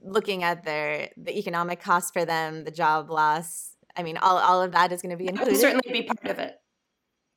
looking 0.04 0.44
at 0.44 0.64
their 0.64 1.10
the 1.18 1.38
economic 1.38 1.82
cost 1.82 2.14
for 2.14 2.26
them, 2.26 2.64
the 2.64 2.72
job 2.72 3.10
loss. 3.10 3.76
I 3.96 4.04
mean, 4.04 4.18
all 4.18 4.38
all 4.38 4.62
of 4.62 4.72
that 4.72 4.92
is 4.92 5.02
going 5.02 5.12
to 5.12 5.18
be 5.18 5.28
included. 5.28 5.56
That 5.56 5.62
will 5.62 5.62
certainly 5.62 6.02
be 6.02 6.04
part 6.04 6.28
of 6.28 6.40
it. 6.40 6.56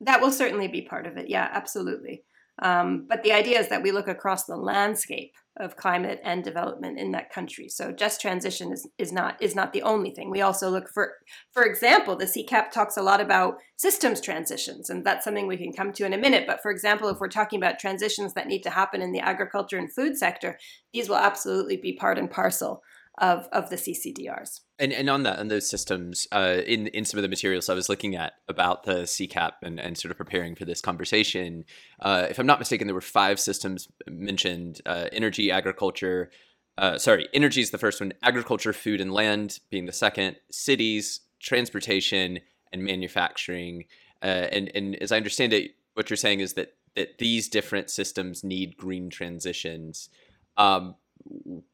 That 0.01 0.21
will 0.21 0.33
certainly 0.33 0.69
be 0.69 0.83
part 0.83 1.07
of 1.07 1.17
it. 1.17 1.29
Yeah, 1.29 1.49
absolutely. 1.53 2.25
Um, 2.61 3.07
but 3.09 3.23
the 3.23 3.33
idea 3.33 3.59
is 3.59 3.69
that 3.69 3.83
we 3.83 3.91
look 3.91 4.09
across 4.09 4.45
the 4.45 4.57
landscape 4.57 5.33
of 5.59 5.77
climate 5.77 6.21
and 6.25 6.45
development 6.45 6.99
in 6.99 7.11
that 7.13 7.31
country. 7.31 7.69
So 7.69 7.91
just 7.91 8.21
transition 8.21 8.73
is, 8.73 8.89
is 8.99 9.13
not 9.13 9.43
is 9.43 9.55
not 9.55 9.73
the 9.73 9.83
only 9.83 10.11
thing. 10.11 10.31
We 10.31 10.43
also 10.43 10.71
look 10.71 10.89
for, 10.89 11.15
for 11.53 11.65
example, 11.65 12.17
the 12.17 12.27
CCAP 12.27 12.71
talks 12.71 12.97
a 12.97 13.03
lot 13.03 13.21
about 13.21 13.57
systems 13.77 14.21
transitions, 14.21 14.91
and 14.91 15.05
that's 15.05 15.25
something 15.25 15.47
we 15.47 15.57
can 15.57 15.73
come 15.73 15.93
to 15.95 16.07
in 16.07 16.13
a 16.13 16.19
minute. 16.19 16.45
But 16.47 16.63
for 16.63 16.71
example, 16.71 17.09
if 17.09 17.19
we're 17.19 17.29
talking 17.29 17.59
about 17.59 17.79
transitions 17.79 18.35
that 18.35 18.47
need 18.47 18.63
to 18.63 18.71
happen 18.71 19.03
in 19.03 19.13
the 19.13 19.21
agriculture 19.21 19.79
and 19.79 19.93
food 19.93 20.17
sector, 20.17 20.59
these 20.93 21.09
will 21.09 21.17
absolutely 21.17 21.77
be 21.77 21.95
part 21.95 22.19
and 22.19 22.31
parcel 22.31 22.83
of, 23.21 23.49
of 23.53 23.71
the 23.71 23.77
CCDRs. 23.77 24.61
And, 24.79 24.93
and 24.93 25.11
on 25.11 25.23
that, 25.25 25.39
on 25.39 25.49
those 25.49 25.69
systems, 25.69 26.27
uh, 26.33 26.63
in 26.67 26.87
in 26.89 27.05
some 27.05 27.19
of 27.19 27.23
the 27.23 27.29
materials 27.29 27.69
I 27.69 27.75
was 27.75 27.89
looking 27.89 28.17
at 28.17 28.33
about 28.49 28.85
the 28.85 29.03
CCAP 29.03 29.53
and, 29.63 29.79
and 29.79 29.97
sort 29.97 30.11
of 30.11 30.17
preparing 30.17 30.55
for 30.55 30.65
this 30.65 30.81
conversation, 30.81 31.65
uh, 32.01 32.27
if 32.31 32.39
I'm 32.39 32.47
not 32.47 32.59
mistaken, 32.59 32.87
there 32.87 32.95
were 32.95 33.01
five 33.03 33.39
systems 33.39 33.89
mentioned: 34.09 34.81
uh, 34.87 35.07
energy, 35.13 35.51
agriculture. 35.51 36.31
Uh, 36.79 36.97
sorry, 36.97 37.29
energy 37.35 37.61
is 37.61 37.71
the 37.71 37.79
first 37.79 38.01
one. 38.01 38.15
Agriculture, 38.23 38.73
food, 38.73 39.03
and 39.03 39.13
land 39.13 39.61
being 39.71 39.85
the 39.85 39.93
second. 39.93 40.37
Cities, 40.51 41.21
transportation, 41.41 42.41
and 42.73 42.83
manufacturing. 42.83 43.85
Uh, 44.23 44.49
and 44.51 44.71
and 44.75 44.97
as 44.97 45.13
I 45.13 45.19
understand 45.19 45.53
it, 45.53 45.73
what 45.93 46.09
you're 46.09 46.17
saying 46.17 46.41
is 46.41 46.55
that 46.55 46.75
that 46.97 47.19
these 47.19 47.49
different 47.49 47.91
systems 47.91 48.43
need 48.43 48.79
green 48.79 49.11
transitions. 49.11 50.09
Um, 50.57 50.97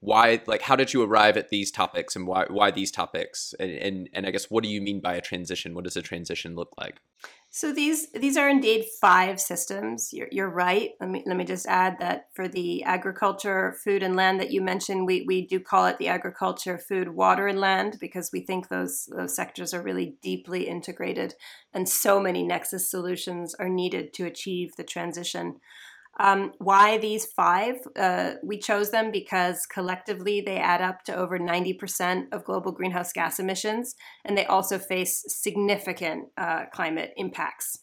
why 0.01 0.41
like 0.47 0.63
how 0.63 0.77
did 0.77 0.93
you 0.93 1.03
arrive 1.03 1.37
at 1.37 1.49
these 1.49 1.71
topics 1.71 2.17
and 2.17 2.27
why 2.27 2.47
why 2.49 2.71
these 2.71 2.91
topics? 2.91 3.55
And, 3.59 3.71
and 3.71 4.09
and 4.13 4.27
i 4.27 4.31
guess 4.31 4.51
what 4.51 4.63
do 4.63 4.69
you 4.71 4.81
mean 4.81 5.01
by 5.01 5.15
a 5.15 5.21
transition? 5.21 5.75
What 5.75 5.85
does 5.85 5.97
a 5.97 6.03
transition 6.03 6.55
look 6.55 6.73
like? 6.79 7.01
So 7.51 7.73
these 7.73 8.11
these 8.13 8.37
are 8.37 8.51
indeed 8.51 8.85
five 9.01 9.41
systems. 9.41 10.11
You're, 10.13 10.29
you're 10.31 10.51
right. 10.51 10.91
Let 11.01 11.09
me 11.09 11.23
let 11.25 11.39
me 11.39 11.45
just 11.45 11.65
add 11.67 11.97
that 12.01 12.27
for 12.35 12.49
the 12.49 12.85
agriculture 12.85 13.75
food 13.83 14.03
and 14.03 14.15
land 14.15 14.41
that 14.41 14.51
you 14.51 14.61
mentioned 14.61 15.07
we 15.07 15.25
we 15.27 15.47
do 15.47 15.59
call 15.59 15.87
it 15.87 15.97
the 15.97 16.09
agriculture 16.09 16.77
food 16.77 17.09
water 17.09 17.47
and 17.47 17.59
land 17.59 17.97
because 17.99 18.29
we 18.31 18.41
think 18.41 18.69
those 18.69 19.09
those 19.17 19.35
sectors 19.35 19.73
are 19.73 19.83
really 19.83 20.17
deeply 20.23 20.69
integrated 20.69 21.35
and 21.73 21.89
so 21.89 22.21
many 22.21 22.43
nexus 22.43 22.91
solutions 22.91 23.55
are 23.55 23.71
needed 23.71 24.13
to 24.13 24.27
achieve 24.27 24.77
the 24.77 24.85
transition 24.85 25.57
um, 26.19 26.53
why 26.59 26.97
these 26.97 27.27
five? 27.27 27.77
Uh, 27.95 28.35
we 28.43 28.59
chose 28.59 28.91
them 28.91 29.11
because 29.11 29.67
collectively 29.67 30.41
they 30.41 30.57
add 30.57 30.81
up 30.81 31.05
to 31.05 31.15
over 31.15 31.39
90% 31.39 32.33
of 32.33 32.45
global 32.45 32.73
greenhouse 32.73 33.13
gas 33.13 33.39
emissions, 33.39 33.95
and 34.25 34.37
they 34.37 34.47
also 34.47 34.79
face 34.79 35.25
significant 35.29 36.29
uh, 36.39 36.65
climate 36.73 37.13
impacts. 37.17 37.81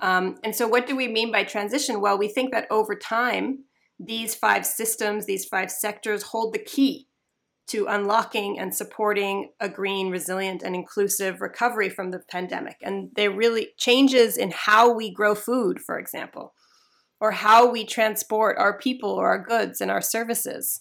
Um, 0.00 0.36
and 0.42 0.54
so, 0.54 0.66
what 0.66 0.86
do 0.86 0.96
we 0.96 1.06
mean 1.06 1.30
by 1.30 1.44
transition? 1.44 2.00
Well, 2.00 2.18
we 2.18 2.28
think 2.28 2.52
that 2.52 2.66
over 2.70 2.96
time, 2.96 3.64
these 4.00 4.34
five 4.34 4.66
systems, 4.66 5.26
these 5.26 5.44
five 5.44 5.70
sectors 5.70 6.24
hold 6.24 6.52
the 6.54 6.58
key 6.58 7.06
to 7.68 7.86
unlocking 7.86 8.58
and 8.58 8.74
supporting 8.74 9.52
a 9.60 9.68
green, 9.68 10.10
resilient, 10.10 10.64
and 10.64 10.74
inclusive 10.74 11.40
recovery 11.40 11.88
from 11.88 12.10
the 12.10 12.18
pandemic. 12.28 12.78
And 12.82 13.10
they're 13.14 13.30
really 13.30 13.68
changes 13.76 14.36
in 14.36 14.50
how 14.50 14.92
we 14.92 15.12
grow 15.12 15.36
food, 15.36 15.80
for 15.80 15.96
example 15.96 16.52
or 17.20 17.32
how 17.32 17.70
we 17.70 17.84
transport 17.84 18.56
our 18.58 18.78
people 18.78 19.10
or 19.10 19.28
our 19.28 19.42
goods 19.42 19.80
and 19.80 19.90
our 19.90 20.00
services 20.00 20.80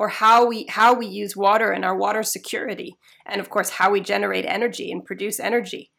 or 0.00 0.08
how 0.08 0.46
we 0.46 0.64
how 0.68 0.94
we 0.94 1.06
use 1.06 1.36
water 1.36 1.70
and 1.72 1.84
our 1.84 1.96
water 1.96 2.22
security 2.22 2.96
and 3.26 3.40
of 3.40 3.50
course 3.50 3.70
how 3.70 3.90
we 3.90 4.00
generate 4.00 4.46
energy 4.46 4.90
and 4.90 5.04
produce 5.04 5.38
energy 5.38 5.90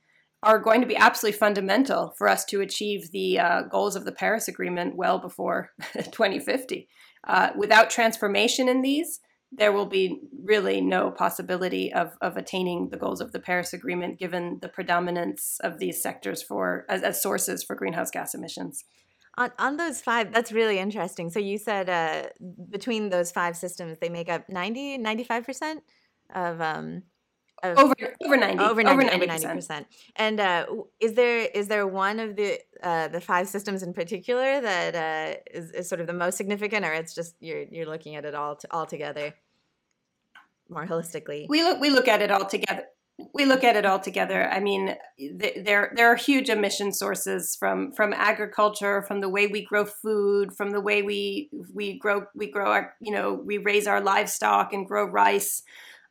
are 0.43 0.57
going 0.57 0.81
to 0.81 0.87
be 0.87 0.97
absolutely 0.97 1.37
fundamental 1.37 2.15
for 2.17 2.27
us 2.27 2.43
to 2.43 2.61
achieve 2.61 3.11
the 3.11 3.37
uh, 3.37 3.61
goals 3.63 3.95
of 3.95 4.05
the 4.05 4.11
paris 4.11 4.47
agreement 4.47 4.95
well 4.95 5.19
before 5.19 5.69
2050 5.93 6.87
uh, 7.27 7.49
without 7.55 7.89
transformation 7.89 8.67
in 8.67 8.81
these 8.81 9.19
there 9.53 9.73
will 9.73 9.85
be 9.85 10.21
really 10.45 10.79
no 10.79 11.11
possibility 11.11 11.91
of, 11.91 12.13
of 12.21 12.37
attaining 12.37 12.89
the 12.89 12.97
goals 12.97 13.21
of 13.21 13.31
the 13.33 13.39
paris 13.39 13.71
agreement 13.71 14.17
given 14.17 14.57
the 14.63 14.69
predominance 14.69 15.59
of 15.63 15.77
these 15.77 16.01
sectors 16.01 16.41
for 16.41 16.85
as, 16.89 17.03
as 17.03 17.21
sources 17.21 17.63
for 17.63 17.75
greenhouse 17.75 18.09
gas 18.09 18.33
emissions 18.33 18.83
on, 19.37 19.51
on 19.57 19.77
those 19.77 20.01
five, 20.01 20.33
that's 20.33 20.51
really 20.51 20.77
interesting. 20.77 21.29
So 21.29 21.39
you 21.39 21.57
said 21.57 21.89
uh, 21.89 22.29
between 22.69 23.09
those 23.09 23.31
five 23.31 23.55
systems, 23.55 23.97
they 23.99 24.09
make 24.09 24.29
up 24.29 24.49
90, 24.49 24.99
95% 24.99 25.77
of, 26.35 26.61
um, 26.61 27.03
of 27.63 27.77
over 27.77 27.93
over 28.25 28.37
90 28.37 28.63
over 28.63 28.83
90 28.83 29.09
over 29.13 29.25
90 29.25 29.47
percent. 29.47 29.87
And 30.15 30.39
uh, 30.39 30.65
is 30.99 31.13
there 31.13 31.39
is 31.53 31.67
there 31.67 31.85
one 31.85 32.19
of 32.19 32.35
the 32.35 32.59
uh, 32.81 33.07
the 33.09 33.21
five 33.21 33.47
systems 33.47 33.83
in 33.83 33.93
particular 33.93 34.59
that 34.61 34.95
uh, 34.95 35.39
is, 35.53 35.69
is 35.71 35.87
sort 35.87 36.01
of 36.01 36.07
the 36.07 36.13
most 36.13 36.37
significant 36.37 36.85
or 36.85 36.93
it's 36.93 37.13
just 37.13 37.35
you're 37.39 37.63
you're 37.63 37.85
looking 37.85 38.15
at 38.15 38.25
it 38.25 38.33
all 38.33 38.55
to, 38.55 38.67
all 38.71 38.87
together 38.87 39.35
more 40.69 40.87
holistically? 40.87 41.45
We 41.49 41.61
look 41.61 41.79
we 41.79 41.91
look 41.91 42.07
at 42.07 42.21
it 42.21 42.31
all 42.31 42.45
together 42.45 42.85
we 43.33 43.45
look 43.45 43.63
at 43.63 43.75
it 43.75 43.85
all 43.85 43.99
together. 43.99 44.49
I 44.49 44.59
mean, 44.59 44.95
there 45.65 45.91
there 45.95 46.11
are 46.11 46.15
huge 46.15 46.49
emission 46.49 46.91
sources 46.91 47.55
from 47.55 47.91
from 47.93 48.13
agriculture, 48.13 49.01
from 49.03 49.21
the 49.21 49.29
way 49.29 49.47
we 49.47 49.63
grow 49.63 49.85
food, 49.85 50.53
from 50.53 50.71
the 50.71 50.81
way 50.81 51.01
we 51.01 51.49
we 51.73 51.97
grow 51.97 52.25
we 52.35 52.51
grow 52.51 52.71
our 52.71 52.93
you 52.99 53.11
know 53.11 53.33
we 53.33 53.57
raise 53.57 53.87
our 53.87 54.01
livestock 54.01 54.73
and 54.73 54.85
grow 54.85 55.05
rice. 55.05 55.63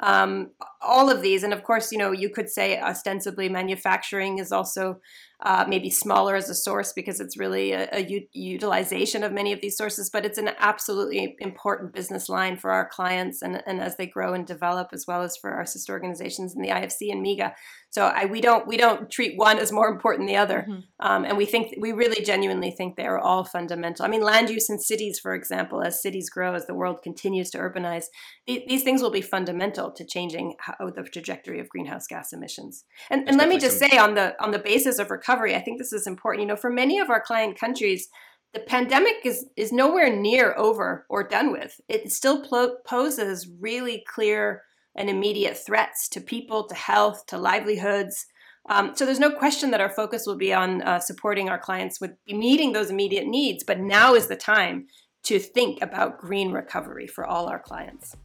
Um, 0.03 0.53
all 0.81 1.11
of 1.11 1.21
these, 1.21 1.43
and 1.43 1.53
of 1.53 1.63
course, 1.63 1.93
you 1.93 1.99
know, 1.99 2.11
you 2.11 2.31
could 2.31 2.49
say 2.49 2.81
ostensibly 2.81 3.51
manufacturing 3.51 4.39
is 4.39 4.51
also 4.51 4.99
uh, 5.43 5.65
maybe 5.69 5.91
smaller 5.91 6.37
as 6.37 6.51
a 6.51 6.55
source 6.55 6.93
because 6.93 7.21
it's 7.21 7.39
really 7.39 7.73
a, 7.73 7.89
a 7.93 8.01
u- 8.01 8.27
utilization 8.33 9.23
of 9.23 9.33
many 9.33 9.53
of 9.53 9.61
these 9.61 9.77
sources, 9.77 10.11
but 10.11 10.25
it's 10.25 10.39
an 10.39 10.51
absolutely 10.59 11.37
important 11.39 11.95
business 11.95 12.29
line 12.29 12.57
for 12.57 12.71
our 12.71 12.89
clients 12.89 13.41
and, 13.43 13.63
and 13.67 13.81
as 13.81 13.97
they 13.97 14.07
grow 14.07 14.35
and 14.35 14.47
develop, 14.47 14.89
as 14.93 15.07
well 15.07 15.23
as 15.23 15.37
for 15.37 15.51
our 15.53 15.65
sister 15.65 15.93
organizations 15.93 16.55
in 16.55 16.63
the 16.63 16.69
IFC 16.69 17.11
and 17.11 17.25
MIGA. 17.25 17.53
So 17.93 18.05
I, 18.05 18.27
we 18.27 18.41
don't 18.41 18.69
we 18.69 18.77
don't 18.77 19.11
treat 19.11 19.37
one 19.37 19.59
as 19.59 19.73
more 19.73 19.89
important 19.89 20.21
than 20.21 20.35
the 20.35 20.41
other, 20.41 20.65
mm-hmm. 20.69 20.81
um, 21.01 21.25
and 21.25 21.37
we 21.37 21.45
think 21.45 21.75
we 21.81 21.91
really 21.91 22.25
genuinely 22.25 22.71
think 22.71 22.95
they 22.95 23.07
are 23.07 23.19
all 23.19 23.43
fundamental. 23.43 24.05
I 24.05 24.09
mean, 24.09 24.23
land 24.23 24.49
use 24.49 24.71
in 24.71 24.79
cities, 24.79 25.19
for 25.19 25.35
example, 25.35 25.83
as 25.83 26.01
cities 26.01 26.31
grow, 26.31 26.55
as 26.55 26.67
the 26.67 26.75
world 26.75 27.03
continues 27.03 27.51
to 27.51 27.59
urbanize, 27.59 28.05
th- 28.47 28.65
these 28.69 28.85
things 28.85 29.03
will 29.03 29.11
be 29.11 29.21
fundamental 29.21 29.91
to 29.91 30.05
changing 30.05 30.55
how, 30.61 30.75
the 30.89 31.03
trajectory 31.03 31.59
of 31.59 31.69
greenhouse 31.69 32.07
gas 32.07 32.33
emissions. 32.33 32.85
And, 33.11 33.29
and 33.29 33.37
let 33.37 33.49
me 33.49 33.59
just 33.59 33.81
some- 33.81 33.89
say 33.89 33.99
on 33.99 34.15
the 34.15 34.41
on 34.41 34.53
the 34.53 34.61
basis 34.61 35.01
of 35.01 35.11
recovery, 35.31 35.55
I 35.55 35.61
think 35.61 35.79
this 35.79 35.93
is 35.93 36.07
important. 36.07 36.43
You 36.43 36.49
know, 36.49 36.57
for 36.57 36.71
many 36.71 36.99
of 36.99 37.11
our 37.11 37.21
client 37.21 37.59
countries 37.59 38.09
the 38.53 38.61
pandemic 38.61 39.15
is 39.25 39.47
is 39.57 39.71
nowhere 39.71 40.15
near 40.15 40.57
over 40.59 41.07
or 41.09 41.23
done 41.23 41.53
with. 41.53 41.81
It 41.89 42.13
still 42.13 42.43
pl- 42.43 42.79
poses 42.85 43.49
really 43.61 44.05
clear 44.13 44.63
and 44.97 45.09
immediate 45.09 45.57
threats 45.57 46.09
to 46.09 46.21
people, 46.21 46.67
to 46.67 46.75
health, 46.75 47.27
to 47.27 47.39
livelihoods. 47.39 48.27
Um, 48.69 48.91
so 48.97 49.07
there's 49.07 49.21
no 49.21 49.31
question 49.31 49.71
that 49.71 49.81
our 49.81 49.89
focus 49.89 50.25
will 50.27 50.37
be 50.37 50.53
on 50.53 50.83
uh, 50.83 50.99
supporting 50.99 51.49
our 51.49 51.61
clients 51.61 52.01
with 52.01 52.11
meeting 52.27 52.73
those 52.73 52.91
immediate 52.91 53.29
needs. 53.29 53.63
But 53.63 53.79
now 53.79 54.15
is 54.15 54.27
the 54.27 54.35
time 54.35 54.87
to 55.23 55.39
think 55.39 55.81
about 55.81 56.19
green 56.19 56.51
recovery 56.51 57.07
for 57.07 57.25
all 57.25 57.47
our 57.47 57.61
clients. 57.61 58.17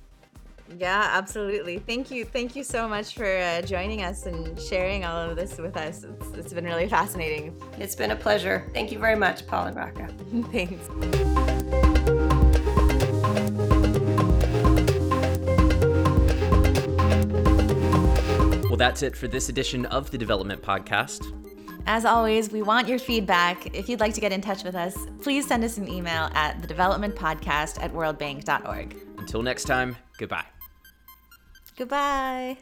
Yeah, 0.77 1.09
absolutely. 1.11 1.77
Thank 1.79 2.09
you. 2.11 2.25
Thank 2.25 2.55
you 2.55 2.63
so 2.63 2.87
much 2.87 3.13
for 3.13 3.25
uh, 3.25 3.61
joining 3.61 4.01
us 4.01 4.25
and 4.25 4.59
sharing 4.59 5.05
all 5.05 5.29
of 5.29 5.35
this 5.35 5.57
with 5.57 5.77
us. 5.77 6.03
It's, 6.03 6.27
it's 6.37 6.53
been 6.53 6.65
really 6.65 6.89
fascinating. 6.89 7.61
It's 7.77 7.95
been 7.95 8.11
a 8.11 8.15
pleasure. 8.15 8.69
Thank 8.73 8.91
you 8.91 8.99
very 8.99 9.15
much, 9.15 9.45
Paul 9.47 9.67
and 9.67 9.77
Raka. 9.77 10.07
Thanks. 10.51 10.89
Well, 18.75 18.77
that's 18.77 19.03
it 19.03 19.15
for 19.15 19.29
this 19.29 19.47
edition 19.47 19.85
of 19.85 20.11
the 20.11 20.17
Development 20.17 20.61
Podcast. 20.61 21.31
As 21.87 22.03
always, 22.03 22.51
we 22.51 22.61
want 22.61 22.87
your 22.87 22.99
feedback. 22.99 23.73
If 23.75 23.87
you'd 23.87 23.99
like 23.99 24.13
to 24.15 24.21
get 24.21 24.31
in 24.31 24.41
touch 24.41 24.63
with 24.63 24.75
us, 24.75 24.97
please 25.21 25.47
send 25.47 25.63
us 25.63 25.77
an 25.77 25.87
email 25.87 26.29
at 26.33 26.59
thedevelopmentpodcast 26.61 27.81
at 27.81 27.93
worldbank.org. 27.93 28.97
Until 29.17 29.43
next 29.43 29.65
time, 29.65 29.95
goodbye. 30.17 30.45
Goodbye. 31.77 32.57